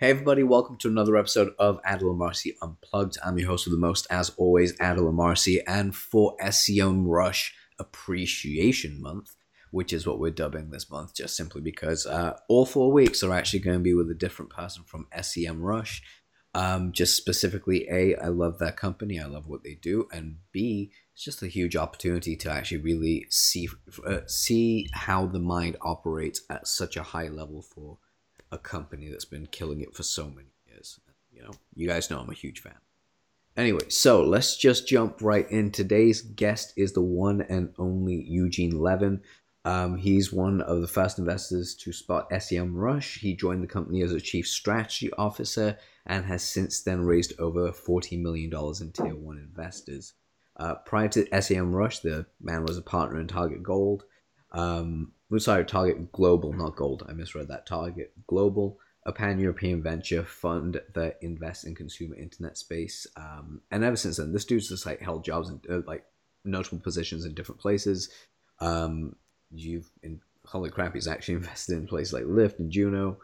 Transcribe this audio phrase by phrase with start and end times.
[0.00, 3.18] Hey everybody, welcome to another episode of Adil Amarsi Unplugged.
[3.24, 9.34] I'm your host with the most, as always, Adil Amarsi, and for SEMrush Appreciation Month,
[9.72, 13.34] which is what we're dubbing this month, just simply because uh, all four weeks are
[13.34, 16.00] actually going to be with a different person from SEMrush.
[16.54, 20.92] Um, just specifically, A, I love that company, I love what they do, and B,
[21.12, 23.68] it's just a huge opportunity to actually really see
[24.06, 27.98] uh, see how the mind operates at such a high level for
[28.50, 31.00] a company that's been killing it for so many years.
[31.30, 32.78] You know, you guys know I'm a huge fan.
[33.56, 35.70] Anyway, so let's just jump right in.
[35.70, 39.20] Today's guest is the one and only Eugene Levin.
[39.64, 43.18] Um, he's one of the first investors to spot SEMrush.
[43.18, 45.76] He joined the company as a chief strategy officer
[46.06, 50.14] and has since then raised over $40 million in tier one investors.
[50.56, 54.04] Uh, prior to SEMrush, the man was a partner in Target Gold.
[54.52, 57.04] Um, sorry, Target Global, not Gold.
[57.08, 57.66] I misread that.
[57.66, 63.06] Target Global, a pan European venture fund that invests in consumer internet space.
[63.16, 66.04] Um, and ever since then, this dude's just like held jobs in uh, like
[66.44, 68.08] notable positions in different places.
[68.60, 69.16] Um,
[69.50, 73.18] you've in holy crap, he's actually invested in places like Lyft and Juno.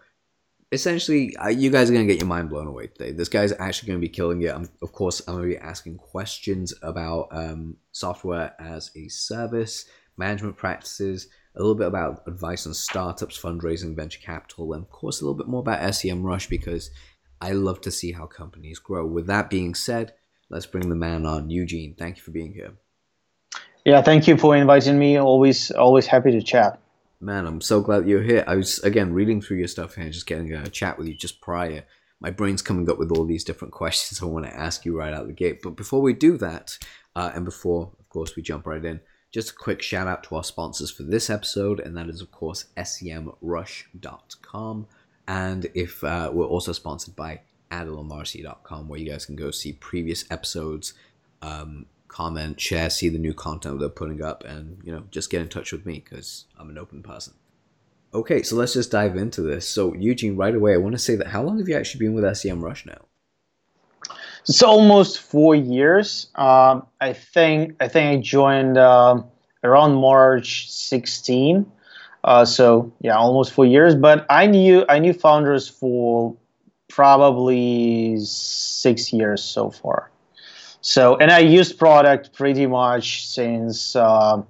[0.72, 3.12] Essentially, uh, you guys are gonna get your mind blown away today.
[3.12, 4.52] This guy's actually gonna be killing it.
[4.54, 10.56] I'm, of course, I'm gonna be asking questions about um, software as a service, management
[10.56, 15.24] practices, a little bit about advice on startups, fundraising, venture capital, and of course a
[15.24, 16.90] little bit more about SEMrush because
[17.40, 19.06] I love to see how companies grow.
[19.06, 20.14] With that being said,
[20.50, 21.50] let's bring the man on.
[21.50, 22.72] Eugene, thank you for being here.
[23.84, 25.18] Yeah, thank you for inviting me.
[25.18, 26.80] Always, always happy to chat.
[27.20, 28.44] Man, I'm so glad you're here.
[28.46, 31.40] I was again reading through your stuff and just getting a chat with you just
[31.40, 31.84] prior.
[32.20, 35.14] My brain's coming up with all these different questions I want to ask you right
[35.14, 35.60] out the gate.
[35.62, 36.78] But before we do that,
[37.14, 39.00] uh, and before, of course, we jump right in,
[39.34, 42.30] just a quick shout out to our sponsors for this episode, and that is, of
[42.30, 43.26] course, semrush.com.
[45.26, 47.40] And if uh, we're also sponsored by
[47.72, 50.94] adilamarsi.com, where you guys can go see previous episodes,
[51.42, 55.42] um, comment, share, see the new content they're putting up, and you know, just get
[55.42, 57.34] in touch with me because I'm an open person.
[58.14, 59.68] Okay, so let's just dive into this.
[59.68, 62.14] So, Eugene, right away, I want to say that how long have you actually been
[62.14, 63.00] with SEMrush now?
[64.48, 66.28] It's almost four years.
[66.34, 69.22] Um, I think I think I joined uh,
[69.62, 71.64] around March 16.
[72.24, 73.94] Uh, so yeah, almost four years.
[73.94, 76.36] But I knew I knew founders for
[76.88, 80.10] probably six years so far.
[80.82, 84.42] So and I used product pretty much since uh,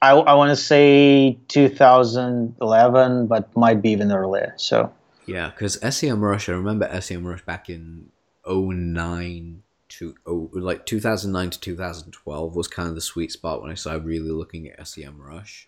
[0.00, 4.54] I, I want to say 2011, but might be even earlier.
[4.56, 4.90] So
[5.26, 8.08] yeah, because SEMrush, I remember SEMrush back in
[8.48, 13.74] 09 to oh, like 2009 to 2012 was kind of the sweet spot when I
[13.74, 15.66] started really looking at SEMrush.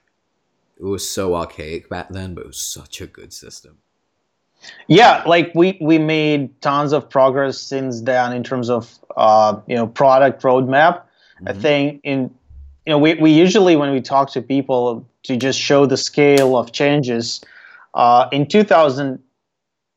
[0.79, 3.79] It was so archaic back then, but it was such a good system.
[4.87, 9.77] Yeah, like we we made tons of progress since then in terms of uh, you
[9.77, 11.03] know product roadmap.
[11.03, 11.49] Mm-hmm.
[11.49, 12.35] I think in
[12.87, 16.57] you know we, we usually when we talk to people to just show the scale
[16.57, 17.41] of changes.
[17.95, 19.21] Uh, in 2000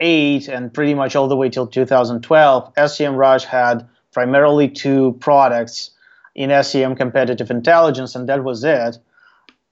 [0.02, 5.92] 2008 and pretty much all the way till 2012, SEMrush had primarily two products
[6.36, 8.98] in SEM competitive intelligence, and that was it.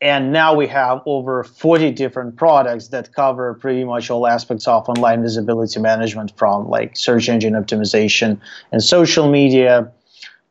[0.01, 4.87] And now we have over 40 different products that cover pretty much all aspects of
[4.87, 8.39] online visibility management from like search engine optimization
[8.71, 9.91] and social media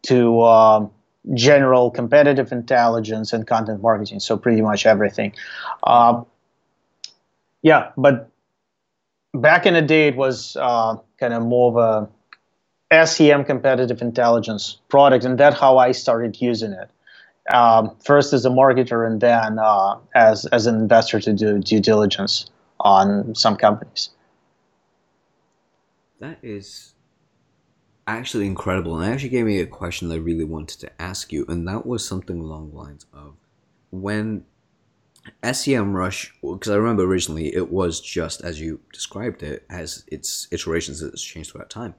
[0.03, 0.91] to um,
[1.33, 4.21] general competitive intelligence and content marketing.
[4.21, 5.33] So, pretty much everything.
[5.83, 6.25] Uh,
[7.63, 8.31] yeah, but
[9.35, 12.09] back in the day, it was uh, kind of more of
[12.91, 16.91] a SEM competitive intelligence product, and that's how I started using it.
[17.53, 21.81] Um, first as a marketer, and then uh, as as an investor to do due
[21.81, 22.51] diligence
[22.81, 24.11] on some companies.
[26.21, 26.95] That is
[28.07, 31.47] actually incredible, and actually gave me a question that I really wanted to ask you,
[31.49, 33.37] and that was something along the lines of
[33.91, 34.45] when
[35.43, 41.03] SEMrush, because I remember originally it was just as you described it, as its iterations
[41.03, 41.95] it's changed throughout time.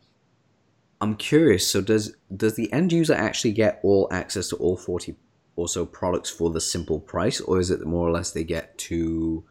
[1.02, 1.70] I'm curious.
[1.70, 5.16] So does does the end user actually get all access to all forty
[5.56, 8.78] or so products for the simple price, or is it more or less they get
[8.78, 9.44] to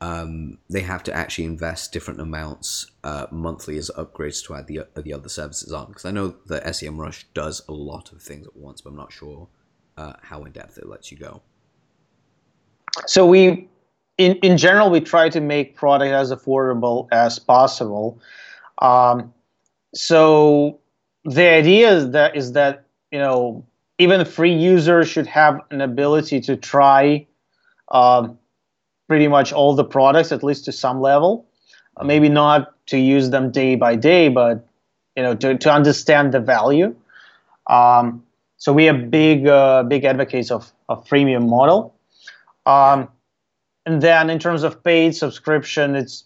[0.00, 4.80] um, they have to actually invest different amounts uh, monthly as upgrades to add the
[4.80, 5.88] uh, the other services on?
[5.88, 9.12] Because I know that SEMrush does a lot of things at once, but I'm not
[9.12, 9.48] sure
[9.96, 11.42] uh, how in depth it lets you go
[13.06, 13.68] so we
[14.18, 18.20] in, in general we try to make product as affordable as possible
[18.78, 19.32] um,
[19.94, 20.78] so
[21.24, 23.64] the idea is that is that you know
[23.98, 27.26] even free users should have an ability to try
[27.90, 28.38] um,
[29.08, 31.46] pretty much all the products at least to some level
[32.04, 34.66] maybe not to use them day by day, but
[35.16, 36.94] you know to, to understand the value.
[37.66, 38.24] Um,
[38.56, 41.94] so we are big uh, big advocates of a freemium model.
[42.70, 43.08] Um,
[43.86, 46.24] and then in terms of paid subscription, it's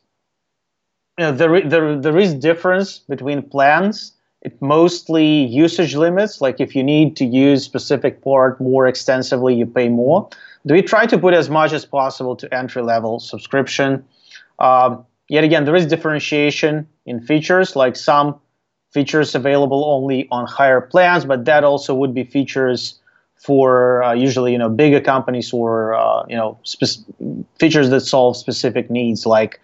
[1.18, 4.12] you know there, there, there is difference between plans.
[4.42, 6.40] It mostly usage limits.
[6.40, 10.28] Like if you need to use specific part more extensively, you pay more.
[10.66, 14.04] Do we try to put as much as possible to entry level subscription?
[14.58, 17.74] Um, yet again, there is differentiation in features.
[17.74, 18.38] Like some
[18.90, 23.00] features available only on higher plans, but that also would be features
[23.44, 26.58] for uh, usually you know bigger companies or uh, you know
[27.58, 29.26] features that solve specific needs.
[29.26, 29.60] Like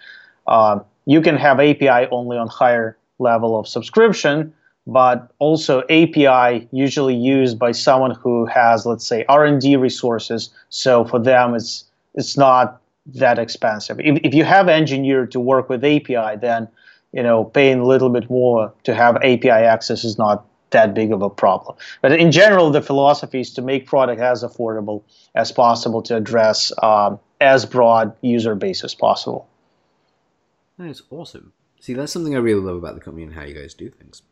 [0.47, 4.53] uh, you can have API only on higher level of subscription,
[4.87, 10.51] but also API usually used by someone who has let's say R&D resources.
[10.69, 11.85] So for them, it's
[12.15, 12.83] it's not
[13.15, 13.99] that expensive.
[13.99, 16.69] If, if you have engineer to work with API, then
[17.13, 21.13] you know paying a little bit more to have API access is not that big
[21.13, 21.77] of a problem.
[22.03, 25.03] But in general, the philosophy is to make product as affordable
[25.35, 29.49] as possible to address um, as broad user base as possible.
[30.79, 31.53] That's awesome.
[31.81, 34.23] See, that's something I really love about the company and how you guys do things.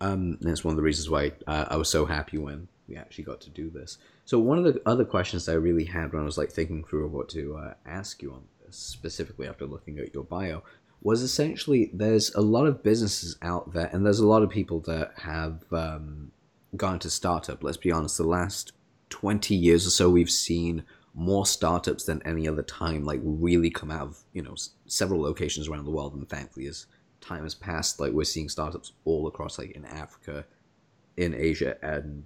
[0.00, 3.24] Um, that's one of the reasons why uh, I was so happy when we actually
[3.24, 3.98] got to do this.
[4.24, 7.08] So one of the other questions I really had when I was like thinking through
[7.08, 10.62] what to uh, ask you on this, specifically after looking at your bio,
[11.04, 14.80] was essentially there's a lot of businesses out there, and there's a lot of people
[14.80, 16.32] that have um,
[16.76, 17.62] gone to startup.
[17.62, 18.72] Let's be honest, the last
[19.10, 20.82] 20 years or so, we've seen
[21.14, 24.56] more startups than any other time, like really come out of you know
[24.86, 26.14] several locations around the world.
[26.14, 26.86] And thankfully, as
[27.20, 30.46] time has passed, like we're seeing startups all across, like in Africa,
[31.18, 32.24] in Asia, and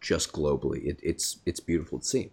[0.00, 0.84] just globally.
[0.84, 2.32] It, it's it's beautiful to see.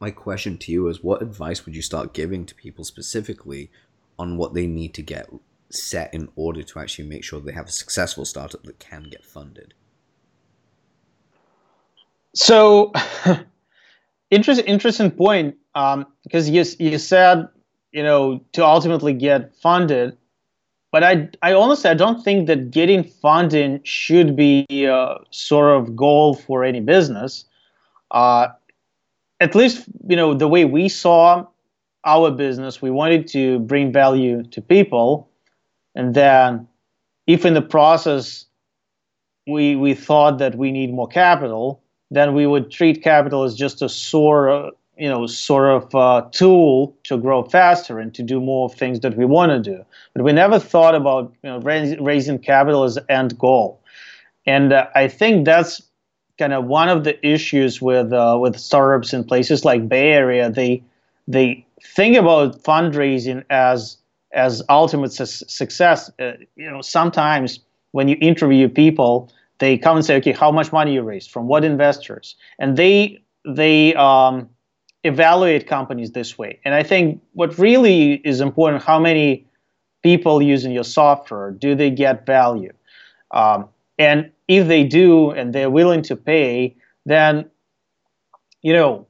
[0.00, 3.70] My question to you is, what advice would you start giving to people specifically
[4.18, 5.28] on what they need to get
[5.70, 9.24] set in order to actually make sure they have a successful startup that can get
[9.24, 9.74] funded?
[12.34, 12.92] So,
[14.30, 15.56] interesting, interesting point.
[15.74, 17.48] Um, because you you said
[17.92, 20.16] you know to ultimately get funded,
[20.90, 25.96] but I I honestly I don't think that getting funding should be a sort of
[25.96, 27.44] goal for any business.
[28.10, 28.48] Uh,
[29.40, 31.46] at least you know the way we saw
[32.08, 35.28] our business, we wanted to bring value to people.
[35.94, 36.68] And then,
[37.26, 38.46] if in the process
[39.46, 43.82] we, we thought that we need more capital, then we would treat capital as just
[43.82, 48.40] a sort of, you know, sort of uh, tool to grow faster and to do
[48.40, 49.84] more things that we want to do.
[50.14, 53.80] But we never thought about you know, raising capital as end goal.
[54.46, 55.82] And uh, I think that's
[56.38, 60.50] kind of one of the issues with uh, with startups in places like Bay Area.
[60.50, 60.82] They
[61.26, 63.98] they think about fundraising as
[64.32, 66.10] as ultimate su- success.
[66.20, 67.60] Uh, you know, sometimes
[67.92, 71.46] when you interview people, they come and say, "Okay, how much money you raised from
[71.46, 74.48] what investors?" And they they um,
[75.04, 76.60] evaluate companies this way.
[76.64, 79.46] And I think what really is important: how many
[80.02, 82.72] people using your software do they get value?
[83.30, 87.50] Um, and if they do, and they're willing to pay, then
[88.62, 89.07] you know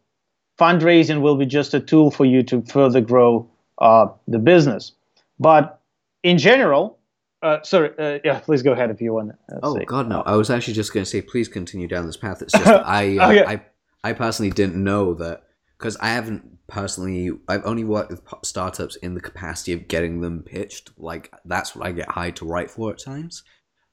[0.58, 4.93] fundraising will be just a tool for you to further grow uh, the business.
[5.38, 5.81] But
[6.22, 6.99] in general,
[7.43, 9.30] uh, sorry, uh, yeah, please go ahead if you want.
[9.30, 9.85] To, oh say.
[9.85, 10.23] God, no!
[10.23, 12.42] I was actually just going to say, please continue down this path.
[12.42, 13.44] It's just I, uh, okay.
[13.47, 15.44] I, I personally didn't know that
[15.78, 17.30] because I haven't personally.
[17.47, 20.90] I've only worked with startups in the capacity of getting them pitched.
[20.99, 23.44] Like that's what I get hired to write for at times.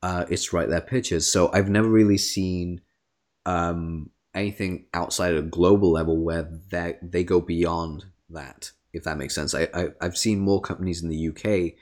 [0.01, 1.31] Uh, it's to write their pitches.
[1.31, 2.81] So I've never really seen
[3.45, 8.71] um, anything outside of global level where they they go beyond that.
[8.93, 11.73] If that makes sense, I, I have seen more companies in the UK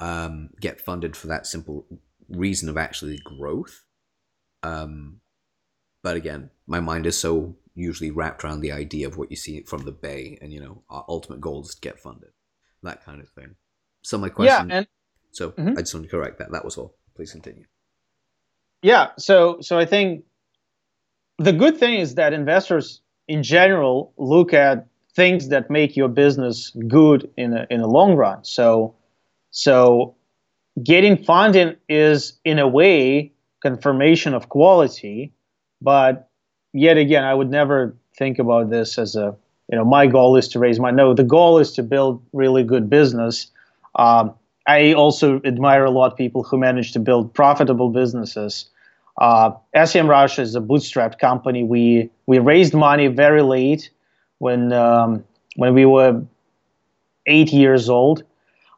[0.00, 1.86] um, get funded for that simple
[2.28, 3.82] reason of actually growth.
[4.62, 5.20] Um,
[6.02, 9.62] but again, my mind is so usually wrapped around the idea of what you see
[9.62, 12.30] from the Bay, and you know, our ultimate goal is to get funded,
[12.82, 13.56] that kind of thing.
[14.02, 14.86] So my question, yeah, and
[15.32, 15.70] so mm-hmm.
[15.70, 16.52] I just want to correct that.
[16.52, 16.96] That was all.
[17.14, 17.64] Please continue.
[18.82, 20.24] Yeah, so so I think
[21.38, 26.70] the good thing is that investors in general look at things that make your business
[26.88, 28.44] good in a, in the long run.
[28.44, 28.94] So,
[29.50, 30.16] so
[30.82, 35.32] getting funding is in a way confirmation of quality,
[35.80, 36.28] but
[36.72, 39.34] yet again, I would never think about this as a
[39.70, 40.96] you know my goal is to raise money.
[40.96, 43.50] No, the goal is to build really good business.
[43.94, 44.34] Um,
[44.66, 48.66] I also admire a lot of people who manage to build profitable businesses.
[49.20, 51.62] Uh, Semrush is a bootstrapped company.
[51.62, 53.90] We we raised money very late
[54.38, 55.24] when um,
[55.56, 56.22] when we were
[57.26, 58.24] eight years old.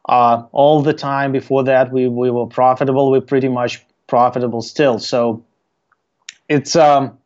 [0.07, 3.11] Uh, all the time before that, we, we were profitable.
[3.11, 4.99] We're pretty much profitable still.
[4.99, 5.43] So
[6.47, 7.17] it's um,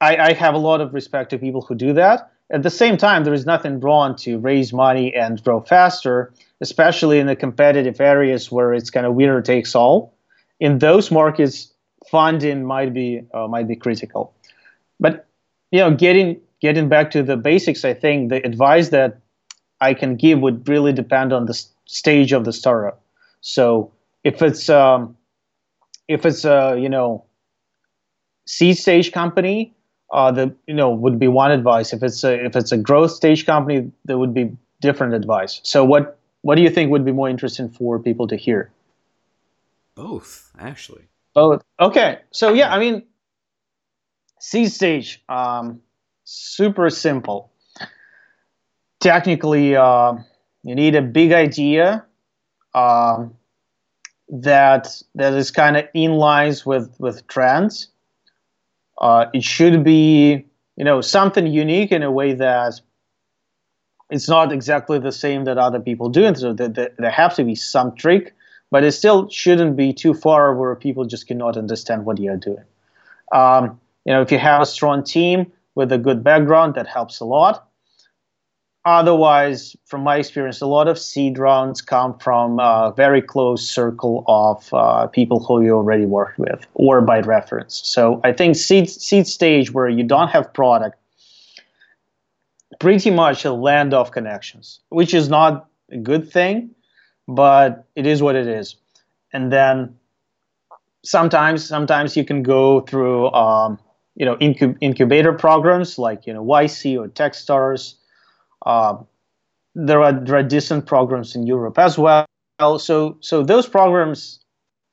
[0.00, 2.30] I, I have a lot of respect to people who do that.
[2.52, 7.18] At the same time, there is nothing wrong to raise money and grow faster, especially
[7.18, 10.14] in the competitive areas where it's kind of winner takes all.
[10.60, 11.72] In those markets,
[12.10, 14.34] funding might be uh, might be critical.
[14.98, 15.26] But
[15.70, 19.18] you know, getting getting back to the basics, I think the advice that
[19.80, 21.54] I can give would really depend on the
[21.86, 23.02] stage of the startup.
[23.40, 23.92] So
[24.24, 25.16] if it's um,
[26.08, 27.24] if it's a you know
[28.46, 29.74] seed stage company,
[30.12, 31.92] uh, the you know would be one advice.
[31.92, 35.60] If it's a if it's a growth stage company, there would be different advice.
[35.62, 38.70] So what what do you think would be more interesting for people to hear?
[40.00, 41.08] Both, actually.
[41.34, 41.62] Both.
[41.78, 42.20] Okay.
[42.30, 43.02] So yeah, I mean,
[44.38, 45.82] seed stage, um,
[46.24, 47.52] super simple.
[49.00, 50.14] Technically, uh,
[50.62, 52.06] you need a big idea
[52.74, 53.34] um,
[54.30, 57.88] that that is kind of in lines with with trends.
[59.02, 62.80] Uh, it should be you know something unique in a way that
[64.08, 67.44] it's not exactly the same that other people do, and so there, there have to
[67.44, 68.34] be some trick,
[68.70, 72.64] but it still shouldn't be too far where people just cannot understand what you're doing.
[73.32, 77.20] Um, you know, if you have a strong team with a good background, that helps
[77.20, 77.66] a lot.
[78.86, 84.24] Otherwise, from my experience, a lot of seed rounds come from a very close circle
[84.26, 87.82] of uh, people who you already worked with or by reference.
[87.84, 90.96] So I think seed, seed stage where you don't have product,
[92.78, 96.70] pretty much a land of connections, which is not a good thing,
[97.34, 98.76] but it is what it is.
[99.32, 99.96] And then
[101.04, 103.78] sometimes, sometimes you can go through, um,
[104.16, 107.94] you know, incub- incubator programs like you know YC or TechStars
[108.66, 108.96] uh,
[109.74, 112.26] there are there are decent programs in Europe as well.
[112.78, 114.40] So so those programs,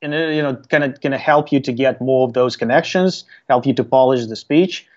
[0.02, 3.66] you know, kind of going to help you to get more of those connections, help
[3.66, 4.88] you to polish the speech.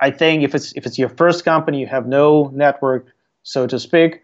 [0.00, 3.06] I think if it's if it's your first company, you have no network,
[3.42, 4.22] so to speak,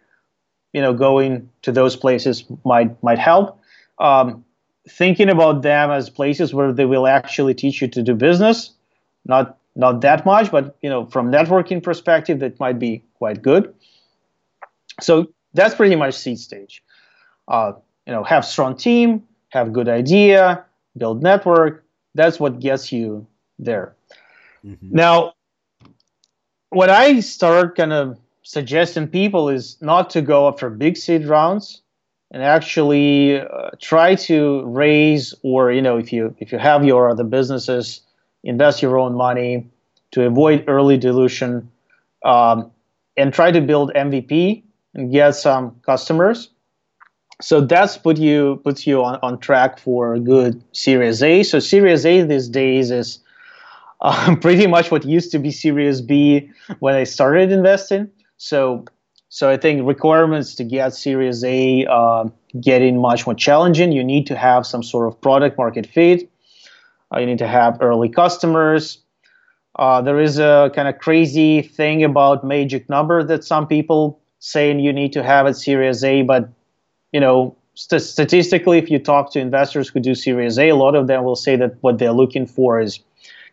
[0.72, 3.60] you know, going to those places might might help.
[3.98, 4.44] Um,
[4.88, 8.72] thinking about them as places where they will actually teach you to do business,
[9.26, 13.74] not not that much, but you know, from networking perspective, that might be quite good.
[15.00, 16.82] So that's pretty much seed stage.
[17.48, 17.72] Uh,
[18.06, 20.64] you know, have strong team, have good idea,
[20.96, 21.84] build network.
[22.14, 23.26] That's what gets you
[23.58, 23.94] there.
[24.64, 24.88] Mm-hmm.
[24.90, 25.34] Now,
[26.70, 31.82] when I start kind of suggesting people is not to go after big seed rounds
[32.30, 37.10] and actually uh, try to raise or you know if you if you have your
[37.10, 38.00] other businesses
[38.44, 39.66] invest your own money
[40.12, 41.70] to avoid early dilution
[42.24, 42.70] um,
[43.16, 44.62] and try to build mvp
[44.94, 46.50] and get some customers.
[47.40, 51.42] So that's put you puts you on, on track for a good Series A.
[51.42, 53.18] So Series A these days is
[54.02, 58.10] uh, pretty much what used to be Series B when I started investing.
[58.40, 58.86] So
[59.28, 62.24] so I think requirements to get Series A uh,
[62.58, 63.92] getting much more challenging.
[63.92, 66.30] You need to have some sort of product market fit.
[67.12, 68.98] Uh, you need to have early customers.
[69.78, 74.80] Uh, there is a kind of crazy thing about magic number that some people saying
[74.80, 76.48] you need to have a Series A, but
[77.12, 80.94] you know, st- statistically, if you talk to investors who do Series A, a lot
[80.94, 83.00] of them will say that what they're looking for is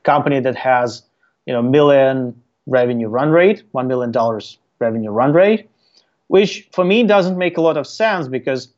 [0.03, 1.03] company that has
[1.45, 5.69] you know million revenue run rate, one million dollars revenue run rate,
[6.27, 8.69] which for me doesn't make a lot of sense because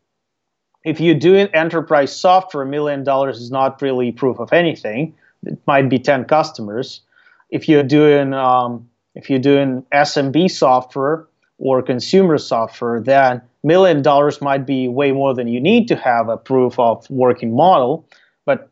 [0.86, 5.14] if you do enterprise software, a million dollars is not really proof of anything.
[5.46, 7.02] It might be 10 customers.
[7.50, 11.28] If you're doing um, if you're doing SMB software,
[11.60, 16.30] or consumer software, then million dollars might be way more than you need to have
[16.30, 18.08] a proof of working model.
[18.46, 18.72] But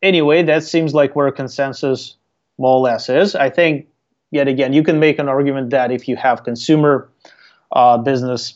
[0.00, 2.16] anyway, that seems like where consensus
[2.56, 3.34] more or less is.
[3.34, 3.88] I think
[4.30, 7.10] yet again, you can make an argument that if you have consumer
[7.72, 8.54] uh, business,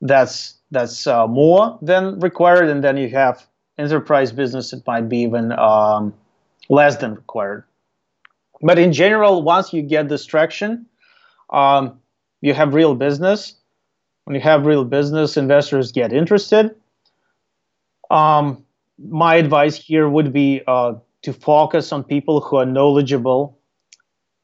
[0.00, 3.46] that's that's uh, more than required, and then you have
[3.78, 6.14] enterprise business, it might be even um,
[6.68, 7.64] less than required.
[8.62, 10.86] But in general, once you get this traction,
[11.50, 12.00] um,
[12.40, 13.54] you have real business.
[14.24, 16.74] When you have real business, investors get interested.
[18.10, 18.64] Um,
[18.98, 23.58] my advice here would be uh, to focus on people who are knowledgeable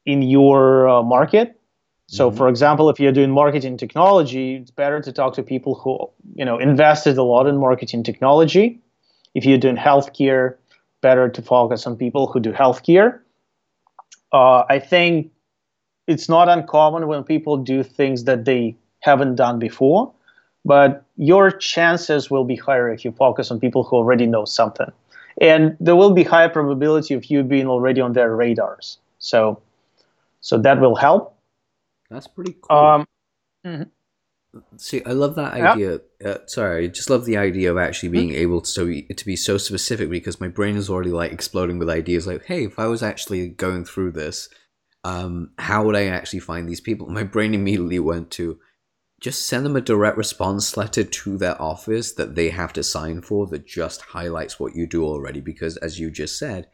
[0.05, 1.59] in your uh, market.
[2.07, 2.37] So, mm-hmm.
[2.37, 6.45] for example, if you're doing marketing technology, it's better to talk to people who you
[6.45, 8.79] know invested a lot in marketing technology.
[9.33, 10.55] If you're doing healthcare,
[11.01, 13.19] better to focus on people who do healthcare.
[14.33, 15.31] Uh, I think
[16.07, 20.13] it's not uncommon when people do things that they haven't done before
[20.65, 24.91] but your chances will be higher if you focus on people who already know something.
[25.39, 28.99] And there will be higher probability of you being already on their radars.
[29.19, 29.61] So
[30.41, 31.37] so that will help.
[32.09, 32.77] That's pretty cool.
[32.77, 33.07] Um,
[33.65, 33.83] mm-hmm.
[34.75, 36.01] See, I love that idea.
[36.23, 38.41] Uh, sorry, I just love the idea of actually being mm-hmm.
[38.41, 41.89] able to so to be so specific because my brain is already like exploding with
[41.89, 42.27] ideas.
[42.27, 44.49] Like, hey, if I was actually going through this,
[45.05, 47.07] um, how would I actually find these people?
[47.07, 48.59] My brain immediately went to
[49.21, 53.21] just send them a direct response letter to their office that they have to sign
[53.21, 55.39] for that just highlights what you do already.
[55.39, 56.67] Because as you just said,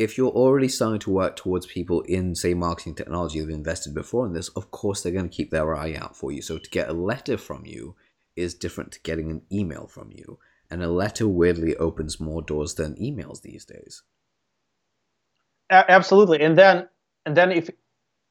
[0.00, 4.24] if you're already starting to work towards people in, say, marketing technology who've invested before
[4.24, 6.40] in this, of course they're going to keep their eye out for you.
[6.40, 7.96] So to get a letter from you
[8.34, 10.38] is different to getting an email from you.
[10.70, 14.02] And a letter weirdly opens more doors than emails these days.
[15.68, 16.40] Absolutely.
[16.40, 16.88] And then
[17.26, 17.68] and then if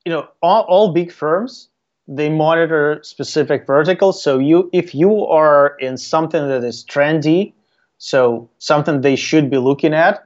[0.05, 1.69] you know all, all big firms
[2.07, 4.23] they monitor specific verticals.
[4.23, 7.53] So you if you are in something that is trendy,
[7.99, 10.25] so something they should be looking at,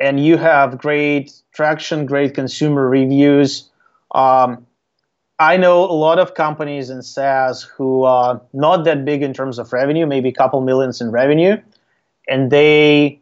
[0.00, 3.68] and you have great traction, great consumer reviews.
[4.14, 4.66] Um,
[5.38, 9.58] I know a lot of companies in SaaS who are not that big in terms
[9.58, 11.56] of revenue, maybe a couple millions in revenue,
[12.28, 13.20] and they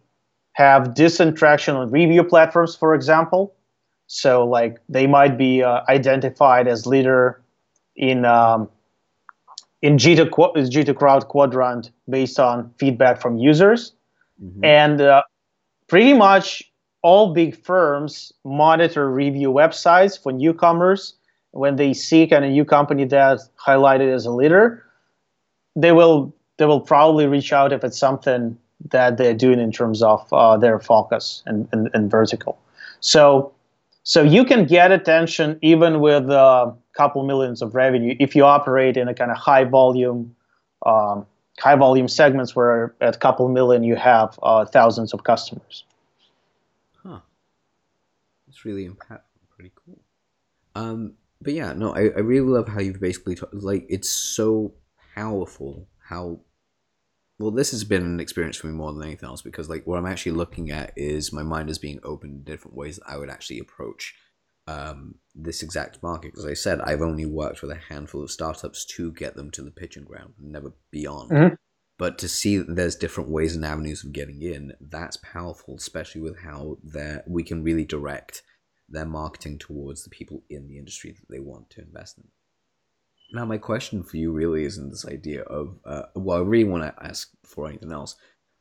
[0.53, 3.55] have decent traction on review platforms, for example.
[4.07, 7.43] So, like, they might be uh, identified as leader
[7.97, 8.69] in um,
[9.83, 13.93] in G2, G2 Crowd Quadrant based on feedback from users,
[14.43, 14.65] mm-hmm.
[14.65, 15.23] and uh,
[15.89, 16.63] pretty much
[17.03, 21.15] all big firms monitor review websites for newcomers.
[21.53, 24.87] When they see kind of new company that's highlighted as a leader
[25.77, 28.59] they will they will probably reach out if it's something
[28.91, 32.59] that they're doing in terms of uh, their focus and, and, and, vertical.
[33.01, 33.53] So
[34.03, 38.97] so you can get attention even with a couple millions of revenue if you operate
[38.97, 40.35] in a kind of high volume
[40.87, 41.27] um,
[41.61, 45.85] high volume segments where at a couple million you have uh, thousands of customers
[47.03, 47.21] Huh.
[48.49, 50.01] it's really impactful, pretty cool.
[50.75, 54.75] Um, but yeah, no, I, I really love how you've basically like it's so
[55.15, 56.41] powerful how
[57.39, 59.99] well this has been an experience for me more than anything else because like what
[59.99, 63.17] i'm actually looking at is my mind is being opened in different ways that i
[63.17, 64.15] would actually approach
[64.67, 68.85] um, this exact market because i said i've only worked with a handful of startups
[68.85, 71.55] to get them to the pitching ground never beyond mm-hmm.
[71.99, 76.21] but to see that there's different ways and avenues of getting in that's powerful especially
[76.21, 76.79] with how
[77.27, 78.43] we can really direct
[78.89, 82.25] their marketing towards the people in the industry that they want to invest in.
[83.33, 86.85] Now, my question for you really isn't this idea of, uh, well, I really want
[86.85, 88.15] to ask for anything else.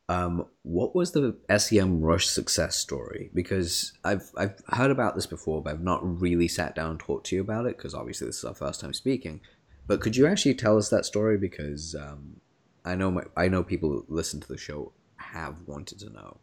[0.08, 3.30] Um, what was the SEMrush success story?
[3.34, 7.26] Because I've I've heard about this before, but I've not really sat down and talked
[7.26, 9.40] to you about it because obviously this is our first time speaking.
[9.88, 11.38] But could you actually tell us that story?
[11.38, 12.40] Because um,
[12.84, 16.36] I know my, I know people who listen to the show have wanted to know.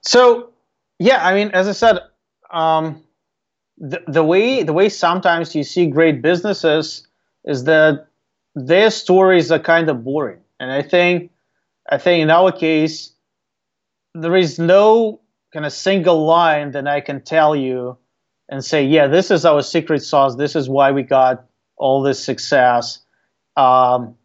[0.00, 0.52] So
[0.98, 1.98] yeah, I mean, as I said,
[2.50, 3.02] um,
[3.76, 7.06] the, the way the way sometimes you see great businesses
[7.44, 8.06] is that
[8.54, 11.30] their stories are kind of boring, and I think
[11.90, 13.12] I think in our case
[14.14, 15.20] there is no
[15.52, 17.98] kind of single line that I can tell you
[18.48, 20.36] and say, yeah, this is our secret sauce.
[20.36, 21.44] This is why we got
[21.76, 22.98] all this success.
[23.56, 24.16] Um,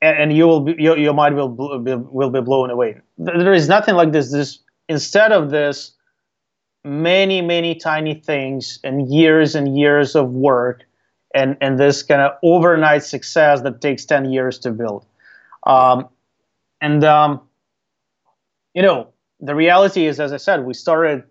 [0.00, 3.00] and, and, you will be, your, your mind will be, will be blown away.
[3.18, 4.32] There is nothing like this.
[4.32, 4.58] This
[4.88, 5.92] instead of this,
[6.84, 10.82] many many tiny things and years and years of work
[11.32, 15.06] and and this kind of overnight success that takes 10 years to build
[15.64, 16.08] um,
[16.82, 17.40] and um,
[18.74, 19.08] you know
[19.40, 21.22] the reality is as i said we started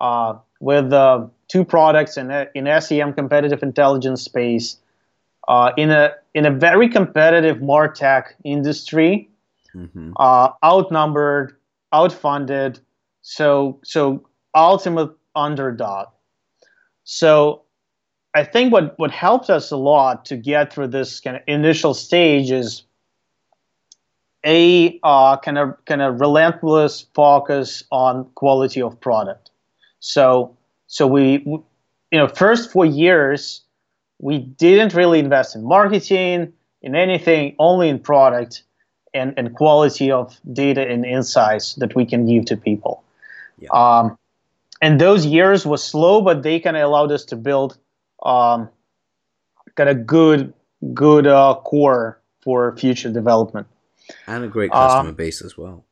[0.00, 4.76] uh, with uh, two products in in sem competitive intelligence space
[5.48, 9.28] uh, in a in a very competitive martech industry
[9.74, 10.12] mm-hmm.
[10.16, 11.56] Uh, outnumbered
[11.92, 12.78] outfunded
[13.22, 16.08] so so ultimate underdog.
[17.04, 17.62] So
[18.34, 21.94] I think what, what helped us a lot to get through this kind of initial
[21.94, 22.82] stage is
[24.44, 29.50] a uh, kind of kind of relentless focus on quality of product.
[30.00, 31.58] So so we, we
[32.12, 33.62] you know first four years
[34.20, 36.52] we didn't really invest in marketing
[36.82, 38.62] in anything only in product
[39.12, 43.02] and, and quality of data and insights that we can give to people.
[43.58, 43.70] Yeah.
[43.70, 44.18] Um,
[44.82, 47.78] and those years was slow, but they kind of allowed us to build
[48.22, 48.68] um,
[49.76, 50.52] kind of good
[50.92, 53.66] good uh, core for future development
[54.26, 55.84] and a great customer uh, base as well.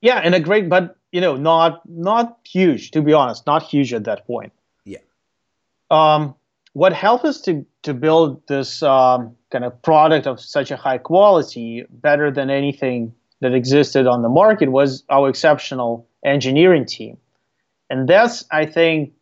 [0.00, 3.92] Yeah, and a great, but you know, not not huge to be honest, not huge
[3.92, 4.52] at that point.
[4.84, 4.98] Yeah.
[5.90, 6.34] Um,
[6.72, 10.98] what helped us to to build this um, kind of product of such a high
[10.98, 17.16] quality better than anything that existed on the market was our exceptional engineering team.
[17.88, 19.12] And that's, I think,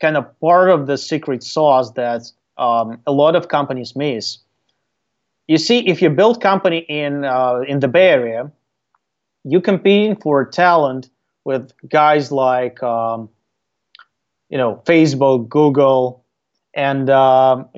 [0.00, 2.22] kind of part of the secret sauce that
[2.58, 4.38] um, a lot of companies miss.
[5.48, 8.50] You see, if you build company in uh, in the Bay Area,
[9.44, 11.08] you're competing for talent
[11.44, 13.28] with guys like um,
[14.48, 16.24] you know Facebook, Google,
[16.74, 17.68] and um,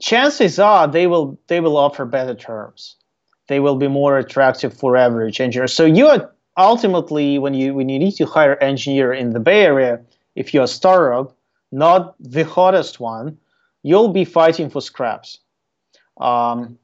[0.00, 2.96] chances are they will they will offer better terms.
[3.48, 5.74] They will be more attractive for average engineers.
[5.74, 9.64] So you are ultimately when you when you need to hire engineer in the Bay
[9.64, 10.00] Area,
[10.36, 11.36] if you're a startup,
[11.72, 13.36] not the hottest one,
[13.82, 15.40] you'll be fighting for scraps.
[16.18, 16.78] Um,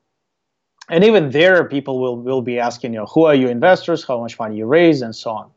[0.89, 4.21] and even there, people will, will be asking, you know, who are your investors, how
[4.21, 5.51] much money you raise, and so on.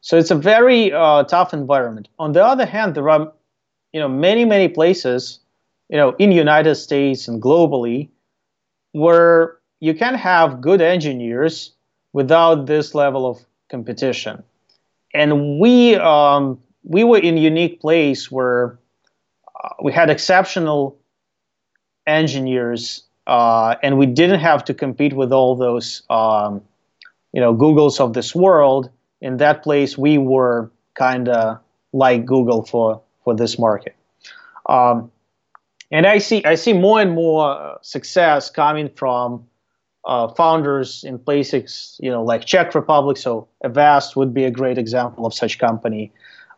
[0.00, 2.08] So it's a very uh, tough environment.
[2.18, 3.32] On the other hand, there are,
[3.92, 5.40] you know, many many places,
[5.88, 8.08] you know, in United States and globally,
[8.92, 11.72] where you can have good engineers
[12.12, 14.42] without this level of competition.
[15.14, 18.78] And we um, we were in a unique place where
[19.62, 20.98] uh, we had exceptional
[22.06, 26.62] engineers uh, and we didn't have to compete with all those um,
[27.32, 28.90] you know googles of this world.
[29.20, 31.58] In that place we were kind of
[31.92, 33.96] like google for for this market.
[34.68, 35.10] Um,
[35.92, 39.46] and i see i see more and more success coming from
[40.04, 43.16] uh, founders in places you know like czech republic.
[43.16, 46.12] So avast would be a great example of such company.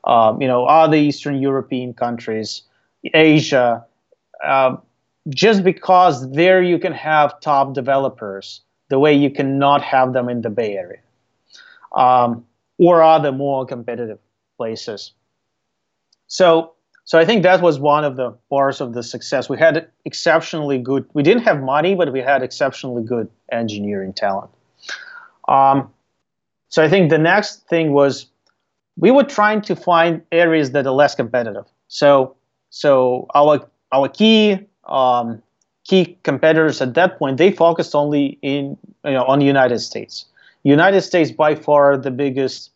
[0.04, 2.62] Um, you know other eastern european countries
[3.14, 3.84] asia
[4.44, 4.76] uh,
[5.28, 10.40] just because there you can have top developers the way you cannot have them in
[10.42, 11.00] the Bay Area
[11.94, 12.44] um,
[12.78, 14.18] or other more competitive
[14.56, 15.12] places.
[16.26, 16.72] So,
[17.04, 19.48] so I think that was one of the parts of the success.
[19.48, 21.08] We had exceptionally good.
[21.14, 24.50] We didn't have money, but we had exceptionally good engineering talent.
[25.48, 25.90] Um,
[26.68, 28.26] so I think the next thing was
[28.96, 31.64] we were trying to find areas that are less competitive.
[31.88, 32.36] So,
[32.70, 35.42] so our our key um,
[35.84, 40.26] key competitors at that point, they focused only in you know on the United States.
[40.64, 42.70] United States by far the biggest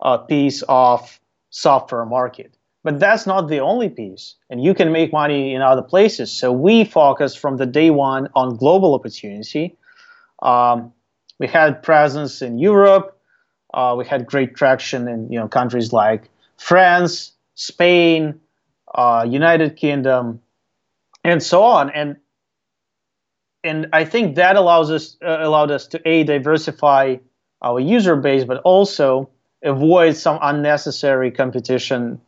[0.00, 1.18] uh, piece of
[1.50, 4.34] software market, but that's not the only piece.
[4.50, 6.30] And you can make money in other places.
[6.30, 9.76] So we focused from the day one on global opportunity.
[10.42, 10.92] Um,
[11.38, 13.18] we had presence in Europe.
[13.74, 18.38] Uh, we had great traction in you know countries like France, Spain,
[18.94, 20.40] uh, United Kingdom,
[21.24, 21.90] and so on.
[21.90, 22.16] And
[23.64, 27.16] and I think that allows us uh, allowed us to a diversify
[27.62, 29.30] our user base, but also
[29.62, 32.20] avoid some unnecessary competition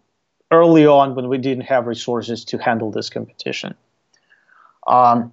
[0.50, 3.74] early on when we didn't have resources to handle this competition.
[4.86, 5.32] Um,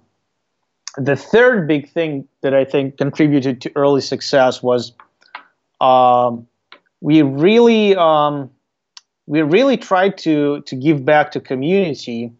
[0.96, 4.92] the third big thing that I think contributed to early success was
[5.80, 6.48] um,
[7.00, 8.50] we really um,
[9.26, 12.32] we really tried to to give back to community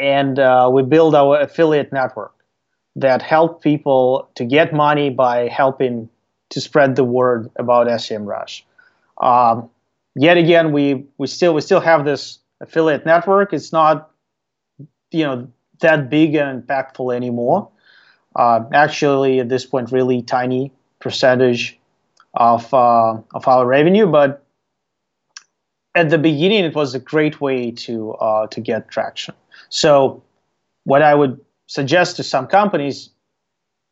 [0.00, 2.34] and uh, we build our affiliate network
[2.96, 6.08] that help people to get money by helping
[6.48, 8.62] to spread the word about SEMrush.
[9.20, 9.70] Um,
[10.16, 13.52] yet again, we we still we still have this affiliate network.
[13.52, 14.10] It's not
[15.10, 15.48] you know
[15.80, 17.68] that big and impactful anymore.
[18.34, 21.78] Uh, actually, at this point, really tiny percentage
[22.34, 24.44] of uh, of our revenue, but
[25.94, 29.34] at the beginning, it was a great way to uh, to get traction.
[29.70, 30.22] So
[30.84, 33.10] what I would suggest to some companies,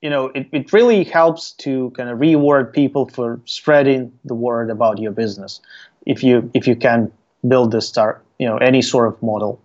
[0.03, 4.71] you know, it, it really helps to kind of reward people for spreading the word
[4.71, 5.61] about your business
[6.07, 7.11] if you if you can
[7.47, 9.61] build this start, you know, any sort of model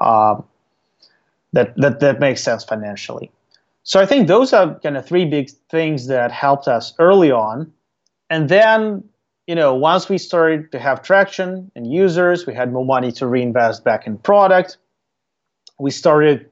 [0.00, 0.40] uh,
[1.52, 3.30] that, that that makes sense financially.
[3.84, 7.72] So I think those are kind of three big things that helped us early on.
[8.30, 9.04] And then,
[9.46, 13.26] you know, once we started to have traction and users, we had more money to
[13.26, 14.78] reinvest back in product
[15.82, 16.48] we started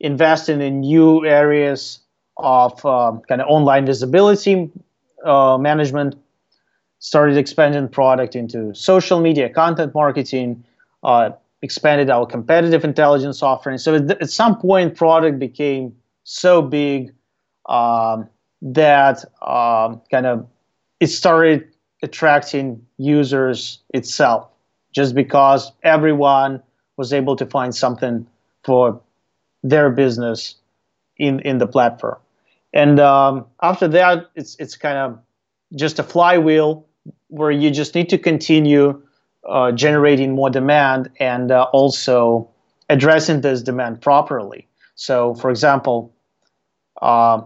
[0.00, 2.00] investing in new areas
[2.36, 4.68] of um, kind of online visibility
[5.24, 6.16] uh, management
[6.98, 10.64] started expanding product into social media content marketing
[11.04, 11.30] uh,
[11.62, 13.78] expanded our competitive intelligence offering.
[13.78, 17.14] So at, some point product became so big
[17.68, 18.28] um,
[18.62, 20.44] that um, kind of
[20.98, 21.68] it started
[22.02, 24.50] attracting users itself
[24.92, 26.60] just because everyone
[26.96, 28.26] was able to find something
[28.66, 29.00] for
[29.62, 30.56] their business
[31.16, 32.18] in in the platform.
[32.74, 35.18] And um, after that, it's it's kind of
[35.74, 36.86] just a flywheel
[37.28, 39.02] where you just need to continue
[39.48, 42.50] uh, generating more demand and uh, also
[42.88, 44.68] addressing this demand properly.
[44.94, 46.14] So, for example,
[47.02, 47.42] uh,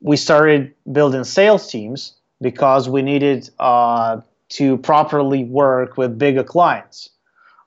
[0.00, 7.10] we started building sales teams because we needed uh, to properly work with bigger clients.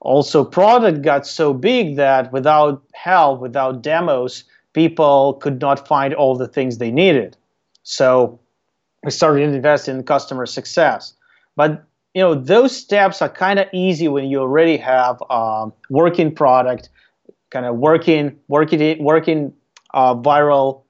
[0.02, 6.36] Also, product got so big that without help, without demos, people could not find all
[6.36, 7.38] the things they needed.
[7.84, 8.40] So
[9.04, 11.14] we started investing in customer success.
[11.56, 11.84] But
[12.14, 16.90] you know those steps are kind of easy when you already have a working product,
[17.52, 19.54] kind of working working working
[19.94, 20.82] uh, viral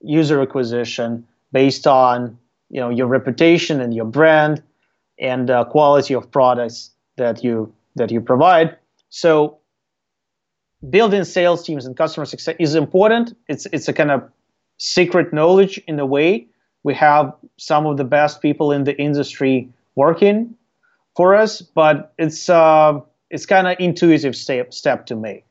[0.00, 2.38] user acquisition based on
[2.70, 4.62] you know your reputation and your brand
[5.18, 8.76] and uh, quality of products that you that you provide.
[9.10, 9.58] So
[10.88, 13.36] building sales teams and customer success is important.
[13.48, 14.30] It's it's a kind of
[14.78, 16.48] secret knowledge in a way.
[16.82, 20.54] We have some of the best people in the industry working
[21.16, 25.44] for us, but it's uh, it's kind of intuitive step step to make.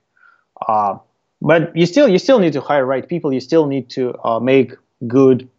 [0.68, 0.98] Uh,
[1.42, 3.34] but you still you still need to hire right people.
[3.34, 4.74] You still need to uh, make
[5.08, 5.50] good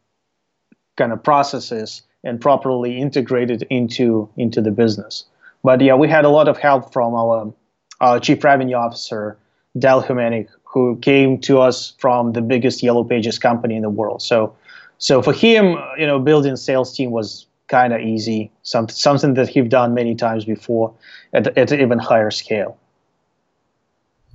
[0.97, 5.25] kind of processes and properly integrate it into into the business.
[5.65, 7.53] But yeah, we had a lot of help from our,
[8.01, 9.37] our chief revenue officer,
[9.79, 14.23] Dal Humanik, who came to us from the biggest Yellow Pages company in the world.
[14.23, 14.57] So,
[14.99, 19.49] so for him, you know, building sales team was kind of easy, some, something that
[19.49, 20.95] he've done many times before
[21.33, 22.79] at, at an even higher scale.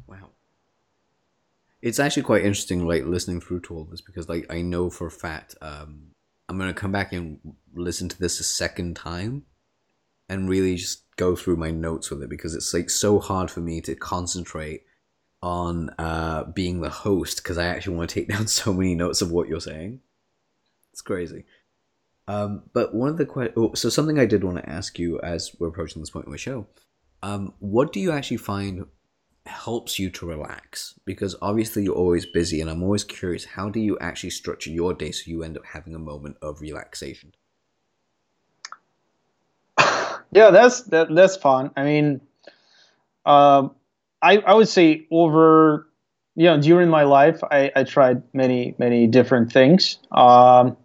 [0.08, 0.30] Wow.
[1.82, 5.08] It's actually quite interesting, like listening through to all this because, like, I know for
[5.08, 6.12] a fact, um,
[6.50, 7.40] I'm gonna come back and
[7.74, 9.44] listen to this a second time,
[10.30, 13.60] and really just go through my notes with it because it's like so hard for
[13.60, 14.84] me to concentrate
[15.42, 19.22] on uh, being the host because I actually want to take down so many notes
[19.22, 20.00] of what you're saying.
[20.92, 21.46] It's crazy.
[22.28, 25.20] Um, but one of the que- oh, so something I did want to ask you
[25.22, 26.68] as we're approaching this point in the show,
[27.22, 28.86] um, what do you actually find
[29.46, 30.98] helps you to relax?
[31.06, 33.44] Because obviously you're always busy, and I'm always curious.
[33.44, 36.62] How do you actually structure your day so you end up having a moment of
[36.62, 37.34] relaxation?
[40.34, 41.72] Yeah, that's that, that's fun.
[41.76, 42.22] I mean,
[43.26, 43.70] uh,
[44.22, 45.88] I I would say over
[46.36, 50.00] you know during my life I, I tried many many different things.
[50.12, 50.78] Um,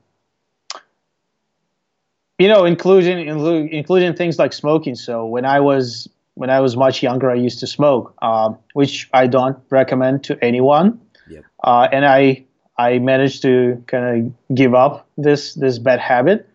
[2.39, 3.27] you know, including
[3.73, 4.95] including things like smoking.
[4.95, 9.09] So when I was when I was much younger, I used to smoke, uh, which
[9.13, 11.01] I don't recommend to anyone.
[11.29, 11.45] Yep.
[11.65, 12.45] Uh, and I
[12.79, 16.49] I managed to kind of give up this this bad habit.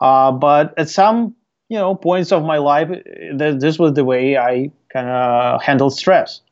[0.00, 1.34] Uh, but at some
[1.72, 2.90] you know points of my life,
[3.32, 6.42] that this was the way I kind of handled stress.